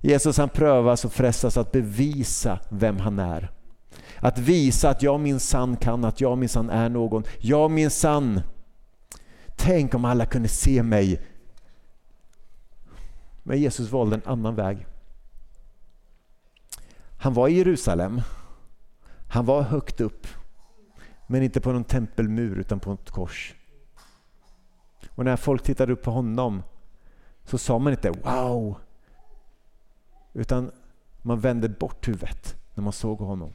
Jesus 0.00 0.38
han 0.38 0.48
prövas 0.48 1.04
och 1.04 1.12
frestas 1.12 1.56
att 1.56 1.72
bevisa 1.72 2.58
vem 2.68 2.98
han 2.98 3.18
är. 3.18 3.50
Att 4.16 4.38
visa 4.38 4.90
att 4.90 5.02
jag 5.02 5.20
min 5.20 5.40
sann 5.40 5.76
kan, 5.76 6.04
att 6.04 6.20
jag 6.20 6.38
min 6.38 6.48
sann 6.48 6.70
är 6.70 6.88
någon. 6.88 7.24
Jag 7.38 7.70
min 7.70 7.90
sann. 7.90 8.40
Tänk 9.56 9.94
om 9.94 10.04
alla 10.04 10.26
kunde 10.26 10.48
se 10.48 10.82
mig. 10.82 11.26
Men 13.42 13.60
Jesus 13.60 13.90
valde 13.90 14.16
en 14.16 14.22
annan 14.24 14.54
väg. 14.54 14.86
Han 17.18 17.34
var 17.34 17.48
i 17.48 17.58
Jerusalem. 17.58 18.22
Han 19.28 19.44
var 19.46 19.62
högt 19.62 20.00
upp. 20.00 20.26
Men 21.26 21.42
inte 21.42 21.60
på 21.60 21.72
någon 21.72 21.84
tempelmur 21.84 22.58
utan 22.58 22.80
på 22.80 22.92
ett 22.92 23.10
kors. 23.10 23.55
Och 25.16 25.24
när 25.24 25.36
folk 25.36 25.62
tittade 25.62 25.92
upp 25.92 26.02
på 26.02 26.10
honom 26.10 26.62
så 27.44 27.58
sa 27.58 27.78
man 27.78 27.92
inte 27.92 28.10
”Wow!” 28.10 28.76
utan 30.32 30.70
man 31.22 31.40
vände 31.40 31.68
bort 31.68 32.08
huvudet 32.08 32.56
när 32.74 32.84
man 32.84 32.92
såg 32.92 33.18
honom. 33.18 33.52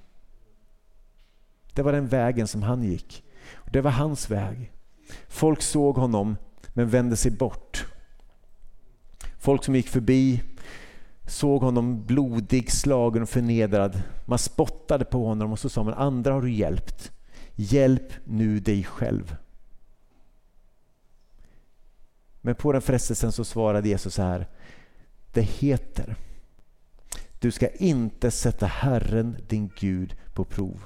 Det 1.73 1.81
var 1.81 1.91
den 1.91 2.07
vägen 2.07 2.47
som 2.47 2.63
han 2.63 2.83
gick. 2.83 3.23
Det 3.71 3.81
var 3.81 3.91
hans 3.91 4.29
väg. 4.29 4.71
Folk 5.27 5.61
såg 5.61 5.95
honom 5.95 6.37
men 6.73 6.89
vände 6.89 7.15
sig 7.15 7.31
bort. 7.31 7.85
Folk 9.39 9.63
som 9.63 9.75
gick 9.75 9.87
förbi 9.87 10.43
såg 11.27 11.61
honom 11.61 12.05
blodig, 12.05 12.71
slagen 12.71 13.21
och 13.21 13.29
förnedrad. 13.29 14.01
Man 14.25 14.39
spottade 14.39 15.05
på 15.05 15.25
honom 15.25 15.51
och 15.51 15.59
så 15.59 15.69
sa 15.69 15.83
man 15.83 15.93
andra 15.93 16.33
har 16.33 16.41
du 16.41 16.51
hjälpt. 16.51 17.11
Hjälp 17.55 18.13
nu 18.23 18.59
dig 18.59 18.83
själv. 18.83 19.35
Men 22.41 22.55
på 22.55 22.71
den 22.71 22.81
frestelsen 22.81 23.31
så 23.31 23.43
svarade 23.43 23.89
Jesus 23.89 24.13
så 24.13 24.21
här. 24.21 24.47
Det 25.33 25.41
heter, 25.41 26.15
du 27.39 27.51
ska 27.51 27.69
inte 27.69 28.31
sätta 28.31 28.65
Herren 28.65 29.37
din 29.47 29.71
Gud 29.79 30.15
på 30.33 30.43
prov. 30.43 30.83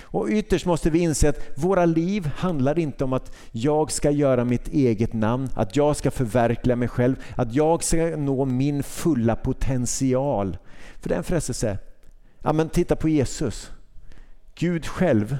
Och 0.00 0.28
ytterst 0.28 0.66
måste 0.66 0.90
vi 0.90 0.98
inse 0.98 1.28
att 1.28 1.40
våra 1.56 1.84
liv 1.84 2.30
handlar 2.36 2.78
inte 2.78 3.04
om 3.04 3.12
att 3.12 3.32
jag 3.50 3.92
ska 3.92 4.10
göra 4.10 4.44
mitt 4.44 4.68
eget 4.68 5.12
namn, 5.12 5.48
att 5.54 5.76
jag 5.76 5.96
ska 5.96 6.10
förverkliga 6.10 6.76
mig 6.76 6.88
själv, 6.88 7.16
att 7.36 7.54
jag 7.54 7.84
ska 7.84 8.16
nå 8.16 8.44
min 8.44 8.82
fulla 8.82 9.36
potential. 9.36 10.56
För 11.00 11.08
det 11.08 11.14
är 11.14 11.18
en 11.18 11.24
frestelse. 11.24 11.78
Ja, 12.42 12.52
men 12.52 12.68
titta 12.68 12.96
på 12.96 13.08
Jesus. 13.08 13.70
Gud 14.54 14.86
själv. 14.86 15.36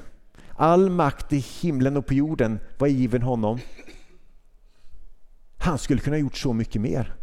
All 0.57 0.90
makt 0.90 1.33
i 1.33 1.38
himlen 1.38 1.96
och 1.96 2.07
på 2.07 2.14
jorden 2.14 2.61
var 2.78 2.87
given 2.87 3.22
honom. 3.22 3.59
Han 5.62 5.79
skulle 5.79 6.01
kunna 6.01 6.16
ha 6.16 6.20
gjort 6.20 6.37
så 6.37 6.53
mycket 6.53 6.83
mer. 6.83 7.14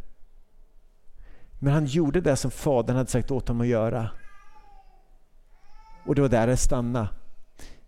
Men 1.60 1.74
han 1.74 1.86
gjorde 1.86 2.22
det 2.22 2.36
som 2.36 2.52
Fadern 2.52 2.96
hade 2.96 3.10
sagt 3.10 3.32
åt 3.32 3.48
honom 3.48 3.62
att 3.62 3.68
göra. 3.68 4.10
Och 6.06 6.16
det 6.16 6.22
var 6.22 6.30
där 6.30 6.48
det 6.48 6.58
stannade. 6.58 7.10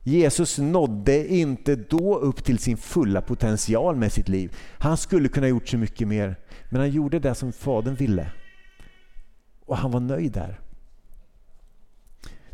Jesus 0.04 0.58
nådde 0.58 1.28
inte 1.34 1.76
då 1.76 2.18
upp 2.18 2.44
till 2.44 2.60
sin 2.60 2.78
fulla 2.78 3.22
potential 3.22 3.96
med 3.96 4.12
sitt 4.12 4.30
liv. 4.30 4.56
Han 4.80 4.98
skulle 4.98 5.30
kunna 5.30 5.46
ha 5.46 5.50
gjort 5.50 5.68
så 5.68 5.78
mycket 5.78 6.08
mer. 6.08 6.36
Men 6.70 6.82
han 6.82 6.90
gjorde 6.90 7.20
det 7.20 7.36
som 7.36 7.54
Fadern 7.54 7.96
ville. 7.96 8.32
Och 9.66 9.78
han 9.78 9.92
var 9.92 10.00
nöjd 10.00 10.32
där. 10.32 10.60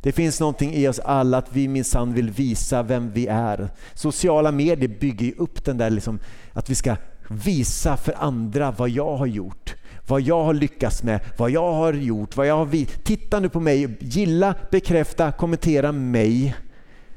Det 0.02 0.12
finns 0.12 0.40
någonting 0.40 0.74
i 0.74 0.88
oss 0.88 1.00
alla 1.00 1.38
att 1.38 1.56
vi 1.56 1.68
minsann 1.68 2.14
vill 2.14 2.30
visa 2.30 2.84
vem 2.84 3.12
vi 3.12 3.28
är. 3.28 3.70
Sociala 3.94 4.52
medier 4.52 5.00
bygger 5.00 5.34
upp 5.42 5.66
den 5.66 5.78
där 5.78 5.90
liksom, 5.90 6.20
att 6.54 6.70
vi 6.70 6.76
ska 6.76 6.96
visa 7.30 7.98
för 7.98 8.14
andra 8.18 8.72
vad 8.72 8.90
jag 8.90 9.18
har 9.18 9.26
gjort. 9.26 9.76
Vad 10.08 10.22
jag 10.22 10.44
har 10.44 10.54
lyckats 10.54 11.04
med, 11.04 11.20
vad 11.38 11.52
jag 11.52 11.74
har 11.74 11.94
gjort, 11.94 12.38
vad 12.38 12.48
jag 12.48 12.58
har 12.58 12.86
Titta 13.04 13.40
nu 13.40 13.50
på 13.50 13.60
mig, 13.60 13.98
gilla, 14.00 14.56
bekräfta, 14.72 15.32
kommentera 15.32 15.92
mig. 15.92 16.56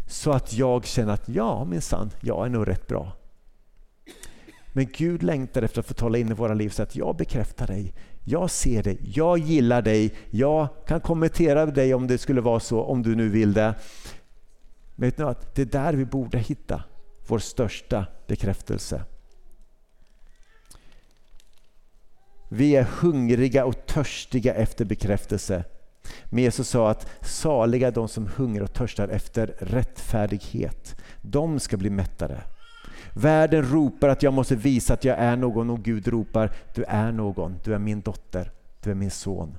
Så 0.06 0.32
att 0.32 0.52
jag 0.52 0.86
känner 0.86 1.12
att 1.12 1.28
ja 1.28 1.64
minsann, 1.64 2.10
jag 2.20 2.46
är 2.46 2.50
nog 2.50 2.68
rätt 2.68 2.86
bra. 2.86 3.12
Men 4.72 4.86
Gud 4.96 5.22
längtar 5.22 5.62
efter 5.62 5.80
att 5.80 5.86
få 5.86 5.94
tala 5.94 6.18
in 6.18 6.30
i 6.30 6.34
våra 6.34 6.54
liv 6.54 6.68
så 6.68 6.82
att 6.82 6.96
jag 6.96 7.16
bekräftar 7.16 7.66
dig. 7.66 7.94
Jag 8.24 8.50
ser 8.50 8.82
dig, 8.82 8.98
jag 9.14 9.38
gillar 9.38 9.82
dig, 9.82 10.14
jag 10.30 10.68
kan 10.86 11.00
kommentera 11.00 11.66
dig 11.66 11.94
om 11.94 12.06
det 12.06 12.18
skulle 12.18 12.40
vara 12.40 12.60
så, 12.60 12.82
om 12.82 13.02
du 13.02 13.16
nu 13.16 13.28
vill 13.28 13.52
det. 13.52 13.74
Men 14.94 15.08
vet 15.08 15.18
ni 15.18 15.24
att 15.24 15.54
det 15.54 15.62
är 15.62 15.66
där 15.66 15.92
vi 15.92 16.04
borde 16.04 16.38
hitta 16.38 16.82
vår 17.26 17.38
största 17.38 18.06
bekräftelse. 18.26 19.04
Vi 22.52 22.76
är 22.76 22.82
hungriga 23.00 23.64
och 23.64 23.86
törstiga 23.86 24.54
efter 24.54 24.84
bekräftelse. 24.84 25.64
Men 26.24 26.42
Jesus 26.42 26.68
sa 26.68 26.90
att 26.90 27.06
saliga 27.20 27.90
de 27.90 28.08
som 28.08 28.28
hungrar 28.36 28.64
och 28.64 28.72
törstar 28.72 29.08
efter 29.08 29.54
rättfärdighet. 29.58 30.96
De 31.22 31.60
ska 31.60 31.76
bli 31.76 31.90
mättade. 31.90 32.40
Världen 33.12 33.62
ropar 33.62 34.08
att 34.08 34.22
jag 34.22 34.34
måste 34.34 34.56
visa 34.56 34.94
att 34.94 35.04
jag 35.04 35.18
är 35.18 35.36
någon 35.36 35.70
och 35.70 35.82
Gud 35.82 36.08
ropar 36.08 36.52
du 36.74 36.84
är 36.84 37.12
någon, 37.12 37.56
du 37.64 37.74
är 37.74 37.78
min 37.78 38.00
dotter, 38.00 38.50
du 38.82 38.90
är 38.90 38.94
min 38.94 39.10
son. 39.10 39.56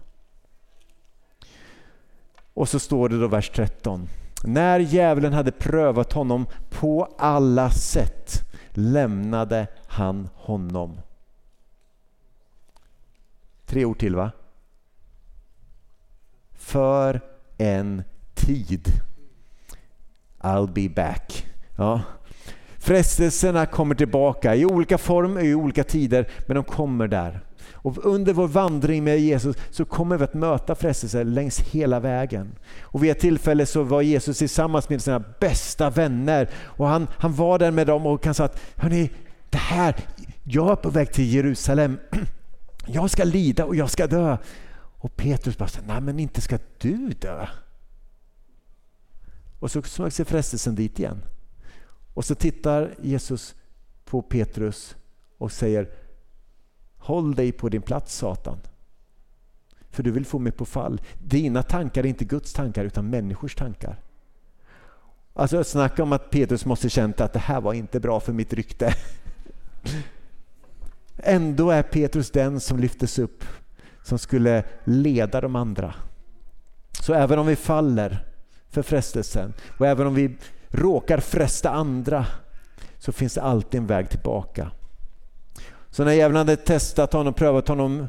Och 2.54 2.70
så 2.70 2.80
står 2.80 3.10
det 3.10 3.20
då 3.20 3.28
vers 3.28 3.50
13. 3.50 4.08
När 4.44 4.80
djävulen 4.80 5.34
hade 5.34 5.52
prövat 5.52 6.14
honom 6.14 6.46
på 6.70 7.16
alla 7.18 7.70
sätt 7.70 8.42
lämnade 8.74 9.68
han 9.88 10.30
honom. 10.36 10.98
Tre 13.72 13.86
ord 13.86 14.00
till 14.00 14.16
va? 14.16 14.32
För 16.54 17.22
en 17.58 18.04
tid. 18.34 18.88
I'll 20.40 20.74
be 20.74 20.90
back. 20.90 21.46
Ja. 21.76 22.02
Frestelserna 22.78 23.66
kommer 23.66 23.96
tillbaka 23.96 24.56
i 24.56 24.66
olika 24.66 24.98
former, 24.98 25.44
i 25.44 25.56
olika 25.56 25.84
tider, 25.84 26.28
men 26.48 26.56
de 26.56 26.64
kommer 26.64 27.08
där. 27.08 27.40
Och 27.72 28.06
under 28.06 28.34
vår 28.34 28.48
vandring 28.48 29.04
med 29.04 29.20
Jesus 29.20 29.56
så 29.70 29.86
kommer 29.86 30.18
vi 30.18 30.24
att 30.24 30.34
möta 30.34 30.76
frestelser 30.76 31.24
längs 31.24 31.60
hela 31.60 32.00
vägen. 32.00 32.56
Och 32.82 33.04
vid 33.04 33.12
ett 33.12 33.20
tillfälle 33.20 33.66
så 33.66 33.84
var 33.84 34.02
Jesus 34.02 34.38
tillsammans 34.38 34.90
med 34.90 35.02
sina 35.02 35.24
bästa 35.40 35.90
vänner 35.90 36.50
och 36.56 36.88
han, 36.88 37.08
han 37.18 37.34
var 37.34 37.60
där 37.60 37.72
med 37.72 37.88
dem 37.88 38.06
och 38.06 38.26
han 38.26 38.34
sa 38.34 38.44
att 38.44 38.60
Hörni, 38.76 39.10
det 39.50 39.58
här, 39.58 39.96
jag 40.44 40.72
är 40.72 40.76
på 40.76 40.90
väg 40.90 41.14
till 41.14 41.34
Jerusalem. 41.34 41.98
Jag 42.86 43.10
ska 43.10 43.24
lida 43.24 43.66
och 43.66 43.76
jag 43.76 43.90
ska 43.90 44.08
dö. 44.08 44.38
Och 44.74 45.16
Petrus 45.16 45.58
bara, 45.58 45.70
nej 45.88 46.02
men 46.02 46.20
inte 46.20 46.42
ska 46.42 46.58
du 46.78 47.10
dö. 47.10 47.48
Och 49.60 49.72
så 49.72 49.82
smög 49.82 50.14
sig 50.14 50.26
frestelsen 50.26 50.76
dit 50.76 51.00
igen. 51.00 51.22
Och 52.14 52.26
så 52.26 52.36
tittar 52.36 52.96
Jesus 53.02 53.56
på 54.06 54.22
Petrus 54.22 54.96
och 55.38 55.52
säger 55.52 55.90
Håll 56.98 57.36
dig 57.36 57.52
på 57.52 57.70
din 57.70 57.82
plats 57.82 58.16
Satan. 58.16 58.58
För 59.90 60.04
du 60.04 60.12
vill 60.12 60.26
få 60.26 60.40
mig 60.40 60.52
på 60.52 60.66
fall. 60.66 61.02
Dina 61.20 61.64
tankar 61.64 62.04
är 62.04 62.08
inte 62.08 62.26
Guds 62.26 62.54
tankar 62.54 62.86
utan 62.86 63.10
människors 63.10 63.56
tankar. 63.56 64.00
Alltså 65.34 65.64
snacka 65.64 66.04
om 66.04 66.14
att 66.14 66.30
Petrus 66.30 66.66
måste 66.66 66.90
känt 66.90 67.22
att 67.22 67.34
det 67.34 67.40
här 67.40 67.62
var 67.62 67.74
inte 67.74 68.00
bra 68.00 68.20
för 68.20 68.34
mitt 68.34 68.54
rykte. 68.54 68.94
Ändå 71.24 71.72
är 71.72 71.84
Petrus 71.84 72.32
den 72.32 72.60
som 72.60 72.80
lyftes 72.80 73.20
upp, 73.20 73.44
som 74.04 74.20
skulle 74.20 74.64
leda 74.84 75.42
de 75.42 75.56
andra. 75.56 75.94
Så 77.02 77.14
även 77.14 77.40
om 77.40 77.48
vi 77.48 77.56
faller 77.56 78.26
för 78.70 78.82
frestelsen 78.82 79.54
och 79.78 79.88
även 79.88 80.08
om 80.08 80.16
vi 80.16 80.38
råkar 80.68 81.20
fresta 81.20 81.70
andra 81.70 82.26
så 83.00 83.12
finns 83.12 83.34
det 83.34 83.42
alltid 83.42 83.80
en 83.80 83.88
väg 83.88 84.10
tillbaka. 84.10 84.72
Så 85.90 86.04
när 86.04 86.12
djävulen 86.12 86.38
hade 86.38 86.56
testat 86.56 87.14
honom, 87.14 87.34
prövat 87.34 87.68
honom 87.68 88.08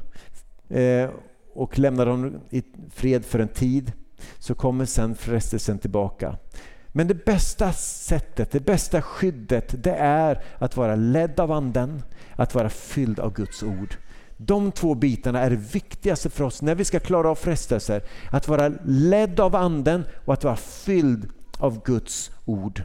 eh, 0.68 1.11
och 1.55 1.79
lämnade 1.79 2.11
honom 2.11 2.40
i 2.51 2.62
fred 2.94 3.25
för 3.25 3.38
en 3.38 3.48
tid 3.48 3.92
så 4.38 4.55
kommer 4.55 4.85
sen 4.85 5.14
frestelsen 5.14 5.79
tillbaka. 5.79 6.37
Men 6.92 7.09
det 7.09 7.24
bästa 7.24 7.72
sättet, 7.72 8.50
det 8.50 8.61
bästa 8.61 9.02
skyddet, 9.02 9.85
det 9.85 9.94
är 9.94 10.44
att 10.59 10.76
vara 10.76 10.96
ledd 10.96 11.40
av 11.40 11.52
Anden, 11.52 12.02
att 12.37 12.55
vara 12.55 12.68
fylld 12.68 13.20
av 13.20 13.33
Guds 13.33 13.62
ord. 13.62 13.96
De 14.37 14.72
två 14.72 14.94
bitarna 14.94 15.40
är 15.40 15.50
det 15.50 15.57
viktigaste 15.57 16.31
för 16.31 16.44
oss 16.44 16.62
när 16.62 16.74
vi 16.74 16.85
ska 16.85 17.00
klara 17.00 17.31
av 17.31 17.35
frestelser. 17.35 18.02
Att 18.31 18.48
vara 18.48 18.72
ledd 18.85 19.40
av 19.40 19.57
Anden 19.57 20.05
och 20.24 20.35
att 20.35 20.44
vara 20.44 20.57
fylld 20.57 21.31
av 21.59 21.83
Guds 21.83 22.31
ord. 22.44 22.83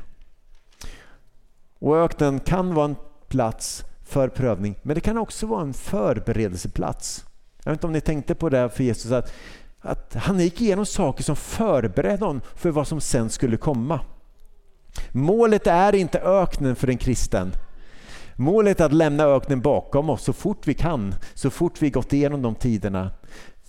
Och 1.79 1.97
öknen 1.97 2.39
kan 2.39 2.73
vara 2.73 2.85
en 2.85 2.95
plats 3.27 3.83
för 4.03 4.29
prövning, 4.29 4.75
men 4.83 4.95
det 4.95 5.01
kan 5.01 5.17
också 5.17 5.47
vara 5.47 5.61
en 5.61 5.73
förberedelseplats. 5.73 7.25
Jag 7.63 7.71
vet 7.71 7.77
inte 7.77 7.87
om 7.87 7.93
ni 7.93 8.01
tänkte 8.01 8.35
på 8.35 8.49
det 8.49 8.69
för 8.69 8.83
Jesus, 8.83 9.11
att, 9.11 9.33
att 9.87 10.15
han 10.15 10.39
gick 10.39 10.61
igenom 10.61 10.85
saker 10.85 11.23
som 11.23 11.35
förberedde 11.35 12.25
honom 12.25 12.41
för 12.55 12.71
vad 12.71 12.87
som 12.87 13.01
sen 13.01 13.29
skulle 13.29 13.57
komma. 13.57 13.99
Målet 15.11 15.67
är 15.67 15.95
inte 15.95 16.19
öknen 16.19 16.75
för 16.75 16.89
en 16.89 16.97
kristen. 16.97 17.51
Målet 18.35 18.79
är 18.79 18.85
att 18.85 18.93
lämna 18.93 19.23
öknen 19.23 19.61
bakom 19.61 20.09
oss 20.09 20.23
så 20.23 20.33
fort 20.33 20.67
vi 20.67 20.73
kan, 20.73 21.15
så 21.33 21.49
fort 21.49 21.81
vi 21.81 21.89
gått 21.89 22.13
igenom 22.13 22.41
de 22.41 22.55
tiderna. 22.55 23.11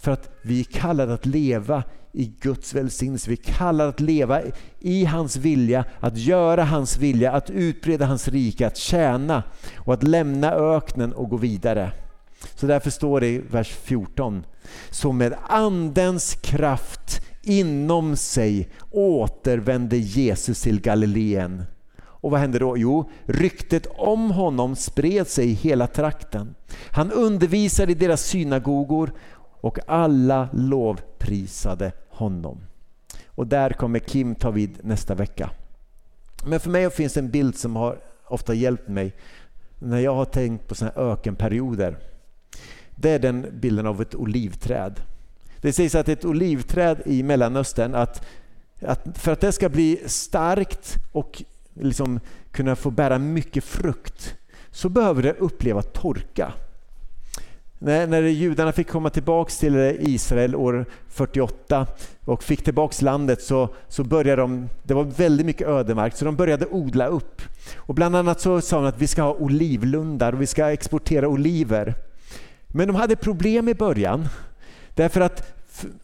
För 0.00 0.12
att 0.12 0.30
vi 0.42 0.60
är 0.60 0.64
kallade 0.64 1.14
att 1.14 1.26
leva 1.26 1.82
i 2.12 2.32
Guds 2.40 2.74
välsignelse. 2.74 3.30
Vi 3.30 3.36
är 3.36 3.52
kallade 3.52 3.90
att 3.90 4.00
leva 4.00 4.42
i 4.78 5.04
hans 5.04 5.36
vilja, 5.36 5.84
att 6.00 6.16
göra 6.16 6.64
hans 6.64 6.98
vilja, 6.98 7.32
att 7.32 7.50
utbreda 7.50 8.06
hans 8.06 8.28
rike, 8.28 8.66
att 8.66 8.76
tjäna 8.76 9.42
och 9.76 9.94
att 9.94 10.02
lämna 10.02 10.52
öknen 10.52 11.12
och 11.12 11.28
gå 11.28 11.36
vidare. 11.36 11.92
Så 12.54 12.66
därför 12.66 12.90
står 12.90 13.20
det 13.20 13.28
i 13.28 13.38
vers 13.38 13.68
14. 13.68 14.44
Så 14.90 15.12
med 15.12 15.34
andens 15.48 16.34
kraft 16.34 17.20
inom 17.42 18.16
sig 18.16 18.68
återvände 18.90 19.96
Jesus 19.96 20.62
till 20.62 20.80
Galileen. 20.80 21.64
Och 22.20 22.30
vad 22.30 22.40
hände 22.40 22.58
då? 22.58 22.76
Jo, 22.76 23.10
ryktet 23.24 23.86
om 23.96 24.30
honom 24.30 24.76
spred 24.76 25.28
sig 25.28 25.50
i 25.50 25.52
hela 25.52 25.86
trakten. 25.86 26.54
Han 26.90 27.12
undervisade 27.12 27.92
i 27.92 27.94
deras 27.94 28.22
synagogor 28.22 29.12
och 29.60 29.78
alla 29.86 30.48
lovprisade 30.52 31.92
honom. 32.08 32.60
Och 33.26 33.46
där 33.46 33.70
kommer 33.70 33.98
Kim 33.98 34.34
ta 34.34 34.50
vid 34.50 34.84
nästa 34.84 35.14
vecka. 35.14 35.50
Men 36.46 36.60
för 36.60 36.70
mig 36.70 36.90
finns 36.90 37.16
en 37.16 37.30
bild 37.30 37.56
som 37.56 37.76
har 37.76 37.98
ofta 38.28 38.54
hjälpt 38.54 38.88
mig 38.88 39.12
när 39.78 39.98
jag 39.98 40.14
har 40.14 40.24
tänkt 40.24 40.68
på 40.68 40.74
såna 40.74 40.90
här 40.94 41.02
ökenperioder. 41.02 41.98
Det 43.00 43.10
är 43.10 43.18
den 43.18 43.46
bilden 43.52 43.86
av 43.86 44.02
ett 44.02 44.14
olivträd. 44.14 45.00
Det 45.60 45.72
sägs 45.72 45.94
att 45.94 46.08
ett 46.08 46.24
olivträd 46.24 47.02
i 47.04 47.22
Mellanöstern, 47.22 47.94
att, 47.94 48.26
att 48.82 49.18
för 49.18 49.32
att 49.32 49.40
det 49.40 49.52
ska 49.52 49.68
bli 49.68 50.00
starkt 50.06 50.94
och 51.12 51.42
liksom 51.74 52.20
kunna 52.50 52.76
få 52.76 52.90
bära 52.90 53.18
mycket 53.18 53.64
frukt 53.64 54.34
så 54.70 54.88
behöver 54.88 55.22
det 55.22 55.32
uppleva 55.32 55.82
torka. 55.82 56.52
När, 57.78 58.06
när 58.06 58.22
judarna 58.22 58.72
fick 58.72 58.88
komma 58.88 59.10
tillbaka 59.10 59.50
till 59.50 59.96
Israel 60.00 60.56
år 60.56 60.86
48 61.08 61.86
och 62.24 62.42
fick 62.42 62.64
tillbaka 62.64 63.04
landet 63.04 63.42
så, 63.42 63.68
så 63.88 64.04
började 64.04 64.42
de, 64.42 64.68
det 64.82 64.94
var 64.94 65.04
väldigt 65.04 65.46
mycket 65.46 65.68
ödemark, 65.68 66.16
så 66.16 66.24
de 66.24 66.36
började 66.36 66.66
odla 66.66 67.06
upp. 67.06 67.42
Och 67.76 67.94
bland 67.94 68.16
annat 68.16 68.40
så 68.40 68.60
sa 68.60 68.76
de 68.76 68.86
att 68.86 69.02
vi 69.02 69.06
ska 69.06 69.22
ha 69.22 69.34
olivlundar 69.34 70.32
och 70.32 70.40
vi 70.42 70.46
ska 70.46 70.72
exportera 70.72 71.28
oliver. 71.28 71.94
Men 72.68 72.86
de 72.86 72.96
hade 72.96 73.16
problem 73.16 73.68
i 73.68 73.74
början 73.74 74.28
därför 74.94 75.20
att 75.20 75.54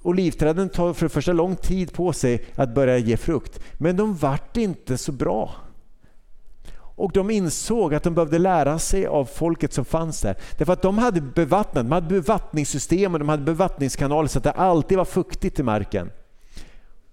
olivträden 0.03 0.69
tar 0.69 0.93
för 0.93 1.07
det 1.07 1.11
första 1.11 1.33
lång 1.33 1.57
tid 1.57 1.93
på 1.93 2.13
sig 2.13 2.45
att 2.55 2.75
börja 2.75 2.99
ge 2.99 3.17
frukt. 3.17 3.61
Men 3.79 3.97
de 3.97 4.15
vart 4.15 4.57
inte 4.57 4.99
så 4.99 5.13
bra. 5.13 5.55
Och 6.97 7.13
de 7.13 7.31
insåg 7.31 7.95
att 7.95 8.03
de 8.03 8.15
behövde 8.15 8.39
lära 8.39 8.79
sig 8.79 9.07
av 9.07 9.25
folket 9.25 9.73
som 9.73 9.85
fanns 9.85 10.21
där. 10.21 10.37
Därför 10.59 10.73
att 10.73 10.83
de 10.83 10.99
hade 10.99 11.21
bevattnat, 11.21 11.85
de 11.85 11.93
hade 11.93 12.07
bevattningssystem 12.07 13.15
och 13.15 13.19
de 13.19 13.29
hade 13.29 13.43
bevattningskanaler 13.43 14.29
så 14.29 14.39
att 14.39 14.45
det 14.45 14.51
alltid 14.51 14.99
var 14.99 15.05
fuktigt 15.05 15.59
i 15.59 15.63
marken. 15.63 16.11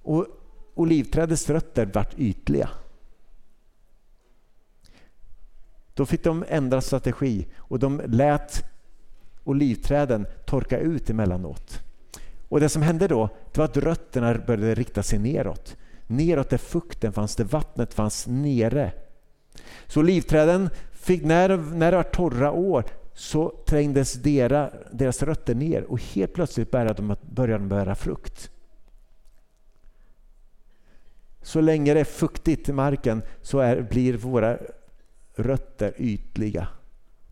Och 0.04 0.28
olivträdets 0.74 1.50
rötter 1.50 1.90
vart 1.94 2.14
ytliga. 2.18 2.70
Då 5.94 6.06
fick 6.06 6.24
de 6.24 6.46
ändra 6.48 6.82
strategi 6.82 7.48
och 7.58 7.80
de 7.80 8.02
lät 8.06 8.71
olivträden 9.44 10.28
torka 10.46 10.80
ut 10.80 11.10
emellanåt. 11.10 11.84
Och 12.50 12.60
det 12.60 12.70
som 12.70 12.82
hände 12.82 13.08
då 13.08 13.30
det 13.52 13.58
var 13.58 13.66
att 13.66 13.78
rötterna 13.78 14.34
började 14.34 14.76
rikta 14.76 15.04
sig 15.04 15.20
neråt. 15.20 15.78
Neråt 16.08 16.50
där 16.50 16.58
fukten 16.58 17.14
fanns, 17.14 17.36
där 17.36 17.44
vattnet 17.44 17.94
fanns 17.94 18.28
nere. 18.28 18.92
Så 19.88 20.00
olivträden 20.00 20.70
fick, 20.92 21.24
när, 21.24 21.58
när 21.58 21.92
det 21.92 21.98
var 21.98 22.04
torra 22.04 22.52
år 22.52 22.86
så 23.14 23.54
trängdes 23.66 24.14
deras, 24.14 24.72
deras 24.92 25.24
rötter 25.24 25.56
ner 25.56 25.84
och 25.84 26.02
helt 26.02 26.34
plötsligt 26.34 26.72
började 26.72 26.94
de, 26.94 27.16
började 27.22 27.64
de 27.64 27.70
bära 27.70 27.96
frukt. 27.96 28.52
Så 31.42 31.62
länge 31.62 31.94
det 31.94 32.00
är 32.00 32.04
fuktigt 32.04 32.70
i 32.70 32.74
marken 32.74 33.22
så 33.42 33.60
är, 33.60 33.82
blir 33.82 34.18
våra 34.18 34.58
rötter 35.36 35.94
ytliga. 35.98 36.68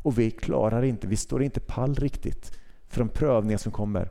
Och 0.01 0.19
vi 0.19 0.31
klarar 0.31 0.83
inte, 0.83 1.07
vi 1.07 1.15
står 1.15 1.43
inte 1.43 1.59
pall 1.59 1.95
riktigt 1.95 2.59
för 2.87 2.99
de 2.99 3.09
prövningar 3.09 3.57
som 3.57 3.71
kommer. 3.71 4.09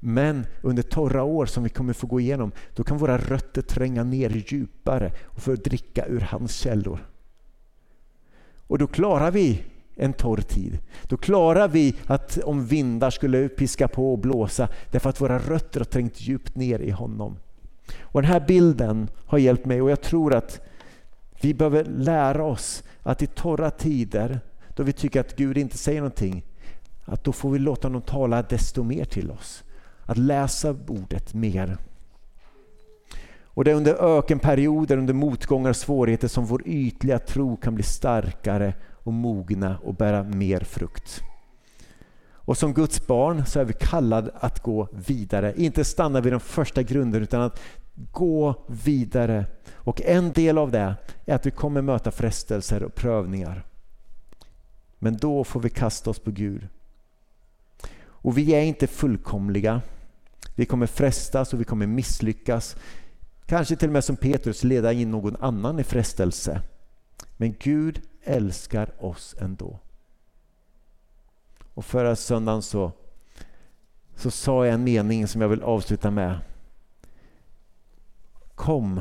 Men 0.00 0.46
under 0.62 0.82
torra 0.82 1.22
år 1.22 1.46
som 1.46 1.62
vi 1.62 1.68
kommer 1.68 1.92
få 1.92 2.06
gå 2.06 2.20
igenom, 2.20 2.52
då 2.74 2.84
kan 2.84 2.98
våra 2.98 3.18
rötter 3.18 3.62
tränga 3.62 4.04
ner 4.04 4.44
djupare 4.46 5.12
och 5.24 5.42
få 5.42 5.54
dricka 5.54 6.06
ur 6.06 6.20
hans 6.20 6.56
källor. 6.56 7.06
Och 8.66 8.78
då 8.78 8.86
klarar 8.86 9.30
vi 9.30 9.62
en 9.96 10.12
torr 10.12 10.40
tid. 10.40 10.78
Då 11.02 11.16
klarar 11.16 11.68
vi 11.68 11.94
att 12.06 12.38
om 12.38 12.66
vindar 12.66 13.10
skulle 13.10 13.48
piska 13.48 13.88
på 13.88 14.12
och 14.12 14.18
blåsa 14.18 14.68
därför 14.90 15.10
att 15.10 15.20
våra 15.20 15.38
rötter 15.38 15.80
har 15.80 15.84
trängt 15.84 16.20
djupt 16.20 16.56
ner 16.56 16.78
i 16.78 16.90
honom. 16.90 17.36
Och 18.00 18.22
Den 18.22 18.30
här 18.30 18.44
bilden 18.46 19.08
har 19.26 19.38
hjälpt 19.38 19.66
mig 19.66 19.82
och 19.82 19.90
jag 19.90 20.00
tror 20.00 20.34
att 20.34 20.60
vi 21.40 21.54
behöver 21.54 21.84
lära 21.84 22.44
oss 22.44 22.82
att 23.02 23.22
i 23.22 23.26
torra 23.26 23.70
tider 23.70 24.40
då 24.76 24.82
vi 24.82 24.92
tycker 24.92 25.20
att 25.20 25.36
Gud 25.36 25.58
inte 25.58 25.78
säger 25.78 26.00
någonting, 26.00 26.44
att 27.04 27.24
då 27.24 27.32
får 27.32 27.50
vi 27.50 27.58
låta 27.58 27.88
honom 27.88 28.02
tala 28.02 28.42
desto 28.42 28.82
mer 28.82 29.04
till 29.04 29.30
oss. 29.30 29.64
Att 30.06 30.18
läsa 30.18 30.76
ordet 30.88 31.34
mer. 31.34 31.78
Och 33.44 33.64
det 33.64 33.70
är 33.70 33.74
under 33.74 34.18
ökenperioder, 34.18 34.96
under 34.96 35.14
motgångar 35.14 35.70
och 35.70 35.76
svårigheter 35.76 36.28
som 36.28 36.44
vår 36.44 36.62
ytliga 36.66 37.18
tro 37.18 37.56
kan 37.56 37.74
bli 37.74 37.84
starkare 37.84 38.74
och 38.92 39.12
mogna 39.12 39.78
och 39.84 39.94
bära 39.94 40.22
mer 40.22 40.60
frukt. 40.60 41.20
Och 42.32 42.58
som 42.58 42.74
Guds 42.74 43.06
barn 43.06 43.46
så 43.46 43.60
är 43.60 43.64
vi 43.64 43.72
kallade 43.72 44.30
att 44.34 44.62
gå 44.62 44.88
vidare. 44.92 45.54
Inte 45.56 45.84
stanna 45.84 46.20
vid 46.20 46.32
de 46.32 46.40
första 46.40 46.82
grunderna 46.82 47.22
utan 47.22 47.42
att 47.42 47.60
gå 48.12 48.54
vidare. 48.66 49.44
Och 49.74 50.02
en 50.02 50.32
del 50.32 50.58
av 50.58 50.70
det 50.70 50.94
är 51.26 51.34
att 51.34 51.46
vi 51.46 51.50
kommer 51.50 51.82
möta 51.82 52.10
frestelser 52.10 52.82
och 52.82 52.94
prövningar. 52.94 53.64
Men 54.98 55.16
då 55.16 55.44
får 55.44 55.60
vi 55.60 55.70
kasta 55.70 56.10
oss 56.10 56.18
på 56.18 56.30
Gud. 56.30 56.68
Och 57.98 58.38
vi 58.38 58.54
är 58.54 58.62
inte 58.62 58.86
fullkomliga. 58.86 59.82
Vi 60.54 60.66
kommer 60.66 60.86
frestas 60.86 61.52
och 61.52 61.60
vi 61.60 61.64
kommer 61.64 61.86
misslyckas. 61.86 62.76
Kanske 63.46 63.76
till 63.76 63.88
och 63.88 63.92
med 63.92 64.04
som 64.04 64.16
Petrus 64.16 64.64
leda 64.64 64.92
in 64.92 65.10
någon 65.10 65.36
annan 65.36 65.78
i 65.78 65.84
frestelse. 65.84 66.62
Men 67.36 67.54
Gud 67.60 68.02
älskar 68.22 69.04
oss 69.04 69.34
ändå. 69.38 69.78
Och 71.74 71.84
förra 71.84 72.16
söndagen 72.16 72.62
så, 72.62 72.92
så 74.14 74.30
sa 74.30 74.66
jag 74.66 74.74
en 74.74 74.84
mening 74.84 75.28
som 75.28 75.40
jag 75.40 75.48
vill 75.48 75.62
avsluta 75.62 76.10
med. 76.10 76.38
Kom, 78.54 79.00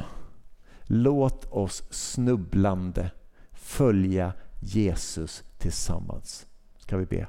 låt 0.83 1.51
oss 1.51 1.83
snubblande 1.89 3.11
följa 3.51 4.33
Jesus 4.59 5.43
tillsammans. 5.57 6.45
Ska 6.77 6.97
vi 6.97 7.05
be. 7.05 7.27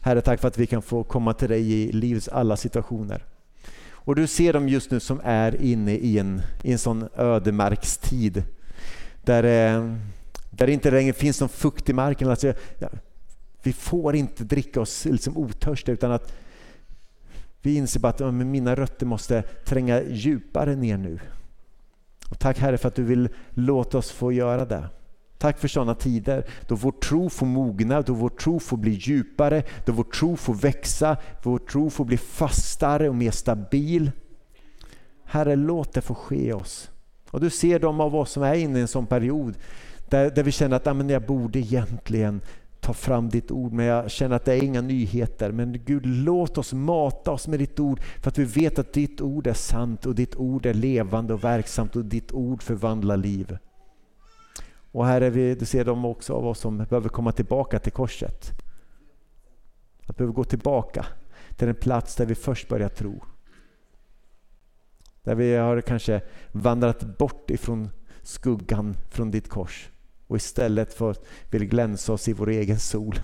Herre, 0.00 0.20
tack 0.20 0.40
för 0.40 0.48
att 0.48 0.58
vi 0.58 0.66
kan 0.66 0.82
få 0.82 1.04
komma 1.04 1.34
till 1.34 1.48
dig 1.48 1.72
i 1.72 1.92
livets 1.92 2.28
alla 2.28 2.56
situationer. 2.56 3.24
Och 4.04 4.14
du 4.14 4.26
ser 4.26 4.52
dem 4.52 4.68
just 4.68 4.90
nu 4.90 5.00
som 5.00 5.20
är 5.24 5.62
inne 5.62 5.94
i 5.94 6.18
en, 6.18 6.42
i 6.62 6.72
en 6.72 6.78
sån 6.78 7.08
ödemarkstid. 7.16 8.44
Där, 9.22 9.44
eh, 9.44 9.96
där 10.50 10.66
det 10.66 10.72
inte 10.72 10.90
längre 10.90 11.12
finns 11.12 11.40
någon 11.40 11.48
fukt 11.48 11.88
i 11.88 11.92
marken. 11.92 12.30
Alltså, 12.30 12.54
ja, 12.78 12.88
vi 13.62 13.72
får 13.72 14.16
inte 14.16 14.44
dricka 14.44 14.80
oss 14.80 15.04
liksom 15.04 15.36
otörstiga 15.36 15.94
utan 15.94 16.12
att 16.12 16.32
vi 17.62 17.74
inser 17.76 18.00
bara 18.00 18.08
att 18.08 18.20
ja, 18.20 18.30
mina 18.30 18.74
rötter 18.74 19.06
måste 19.06 19.42
tränga 19.42 20.02
djupare 20.02 20.76
ner 20.76 20.96
nu. 20.96 21.20
Och 22.30 22.38
tack 22.38 22.58
Herre 22.58 22.78
för 22.78 22.88
att 22.88 22.94
du 22.94 23.02
vill 23.02 23.28
låta 23.50 23.98
oss 23.98 24.10
få 24.10 24.32
göra 24.32 24.64
det. 24.64 24.88
Tack 25.42 25.58
för 25.58 25.68
sådana 25.68 25.94
tider 25.94 26.44
då 26.66 26.74
vår 26.74 26.92
tro 26.92 27.30
får 27.30 27.46
mogna, 27.46 28.02
då 28.02 28.12
vår 28.12 28.28
tro 28.28 28.60
får 28.60 28.76
bli 28.76 28.90
djupare, 28.90 29.62
då 29.84 29.92
vår 29.92 30.04
tro 30.04 30.36
får 30.36 30.54
växa, 30.54 31.16
vår 31.42 31.58
tro 31.58 31.90
får 31.90 32.04
bli 32.04 32.16
fastare 32.16 33.08
och 33.08 33.14
mer 33.14 33.30
stabil. 33.30 34.10
Herre, 35.24 35.56
låt 35.56 35.92
det 35.92 36.00
få 36.00 36.14
ske 36.14 36.52
oss. 36.52 36.90
Och 37.30 37.40
du 37.40 37.50
ser 37.50 37.78
de 37.78 38.00
av 38.00 38.16
oss 38.16 38.30
som 38.30 38.42
är 38.42 38.54
inne 38.54 38.78
i 38.78 38.82
en 38.82 38.88
sån 38.88 39.06
period 39.06 39.54
där, 40.08 40.30
där 40.30 40.42
vi 40.42 40.52
känner 40.52 40.76
att 40.76 40.86
ah, 40.86 40.94
men 40.94 41.08
jag 41.08 41.22
borde 41.22 41.58
egentligen 41.58 42.40
ta 42.80 42.92
fram 42.92 43.28
ditt 43.28 43.50
ord, 43.50 43.72
men 43.72 43.86
jag 43.86 44.10
känner 44.10 44.36
att 44.36 44.44
det 44.44 44.54
är 44.54 44.62
inga 44.62 44.80
nyheter. 44.80 45.52
Men 45.52 45.84
Gud, 45.84 46.06
låt 46.06 46.58
oss 46.58 46.72
mata 46.72 47.30
oss 47.30 47.48
med 47.48 47.58
ditt 47.58 47.80
ord, 47.80 48.00
för 48.00 48.30
att 48.30 48.38
vi 48.38 48.44
vet 48.44 48.78
att 48.78 48.92
ditt 48.92 49.20
ord 49.20 49.46
är 49.46 49.54
sant 49.54 50.06
och 50.06 50.14
ditt 50.14 50.36
ord 50.36 50.66
är 50.66 50.74
levande 50.74 51.34
och 51.34 51.44
verksamt 51.44 51.96
och 51.96 52.04
ditt 52.04 52.32
ord 52.32 52.62
förvandlar 52.62 53.16
liv. 53.16 53.58
Och 54.92 55.06
här 55.06 55.20
är 55.20 55.30
vi, 55.30 55.54
du 55.54 55.64
ser 55.64 55.84
de 55.84 56.04
också 56.04 56.34
av 56.34 56.46
oss 56.46 56.58
som 56.58 56.78
behöver 56.78 57.08
komma 57.08 57.32
tillbaka 57.32 57.78
till 57.78 57.92
korset. 57.92 58.50
Att 60.06 60.16
behöver 60.16 60.34
gå 60.34 60.44
tillbaka 60.44 61.06
till 61.56 61.66
den 61.66 61.76
plats 61.76 62.16
där 62.16 62.26
vi 62.26 62.34
först 62.34 62.68
började 62.68 62.94
tro. 62.94 63.24
Där 65.22 65.34
vi 65.34 65.54
har 65.56 65.80
kanske 65.80 66.22
vandrat 66.52 67.18
bort 67.18 67.50
ifrån 67.50 67.90
skuggan 68.22 68.96
från 69.10 69.30
ditt 69.30 69.48
kors 69.48 69.90
och 70.26 70.36
istället 70.36 70.94
för 70.94 71.16
vill 71.50 71.64
glänsa 71.64 72.12
oss 72.12 72.28
i 72.28 72.32
vår 72.32 72.48
egen 72.48 72.78
sol. 72.78 73.20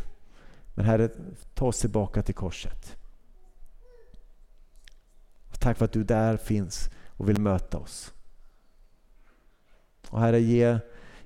Men 0.75 0.85
Herre, 0.85 1.09
ta 1.55 1.67
oss 1.67 1.81
tillbaka 1.81 2.23
till 2.23 2.35
korset. 2.35 2.97
Och 5.51 5.61
tack 5.61 5.79
för 5.79 5.85
att 5.85 5.93
du 5.93 6.05
där 6.05 6.37
finns 6.37 6.91
och 7.07 7.29
vill 7.29 7.41
möta 7.41 7.79
oss. 7.79 8.13
Och 10.09 10.21
Herre, 10.21 10.41
ge, 10.41 10.79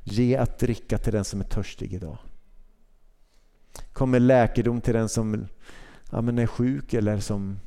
ge 0.05 0.37
att 0.37 0.59
dricka 0.59 0.99
till 0.99 1.13
den 1.13 1.25
som 1.25 1.41
är 1.41 1.45
törstig 1.45 1.95
idag. 1.95 2.19
Kom 3.93 4.11
med 4.11 4.23
läkedom 4.23 4.81
till 4.81 4.95
den 4.95 5.09
som 5.09 5.47
ja, 6.11 6.21
men 6.21 6.39
är 6.39 6.47
sjuk 6.47 6.95
eller 6.95 7.19
som, 7.19 7.59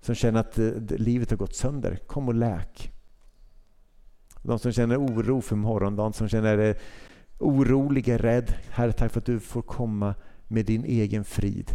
som 0.00 0.14
känner 0.14 0.40
att 0.40 0.58
eh, 0.58 0.72
livet 0.88 1.30
har 1.30 1.36
gått 1.36 1.56
sönder. 1.56 1.98
Kom 2.06 2.28
och 2.28 2.34
läk. 2.34 2.92
De 4.42 4.58
som 4.58 4.72
känner 4.72 5.00
oro 5.00 5.40
för 5.40 5.56
morgondagen, 5.56 6.12
som 6.12 6.28
känner 6.28 6.58
eh, 6.58 6.76
orolig, 7.38 7.74
oroliga, 7.74 8.18
rädd. 8.18 8.54
Herre, 8.70 8.92
tack 8.92 9.12
för 9.12 9.20
att 9.20 9.26
du 9.26 9.40
får 9.40 9.62
komma 9.62 10.14
med 10.48 10.66
din 10.66 10.84
egen 10.84 11.24
frid. 11.24 11.70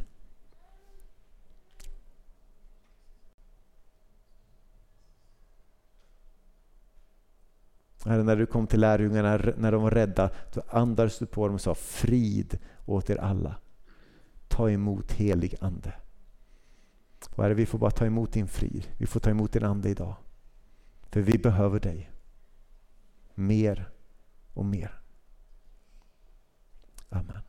Herre, 8.05 8.23
när 8.23 8.35
du 8.35 8.45
kom 8.45 8.67
till 8.67 8.79
lärjungarna, 8.79 9.53
när 9.57 9.71
de 9.71 9.83
var 9.83 9.91
rädda, 9.91 10.29
då 10.53 10.61
andades 10.69 11.19
du 11.19 11.25
på 11.25 11.47
dem 11.47 11.55
och 11.55 11.61
sa 11.61 11.75
frid 11.75 12.57
åt 12.85 13.09
er 13.09 13.17
alla. 13.17 13.55
Ta 14.47 14.69
emot 14.69 15.11
helig 15.11 15.55
ande. 15.61 15.93
Och 17.35 17.43
herre, 17.43 17.53
vi 17.53 17.65
får 17.65 17.79
bara 17.79 17.91
ta 17.91 18.05
emot 18.05 18.31
din 18.33 18.47
frid. 18.47 18.87
Vi 18.97 19.05
får 19.05 19.19
ta 19.19 19.29
emot 19.29 19.51
din 19.51 19.63
ande 19.63 19.89
idag. 19.89 20.15
För 21.03 21.21
vi 21.21 21.37
behöver 21.37 21.79
dig 21.79 22.11
mer 23.35 23.89
och 24.53 24.65
mer. 24.65 24.99
Amen. 27.09 27.41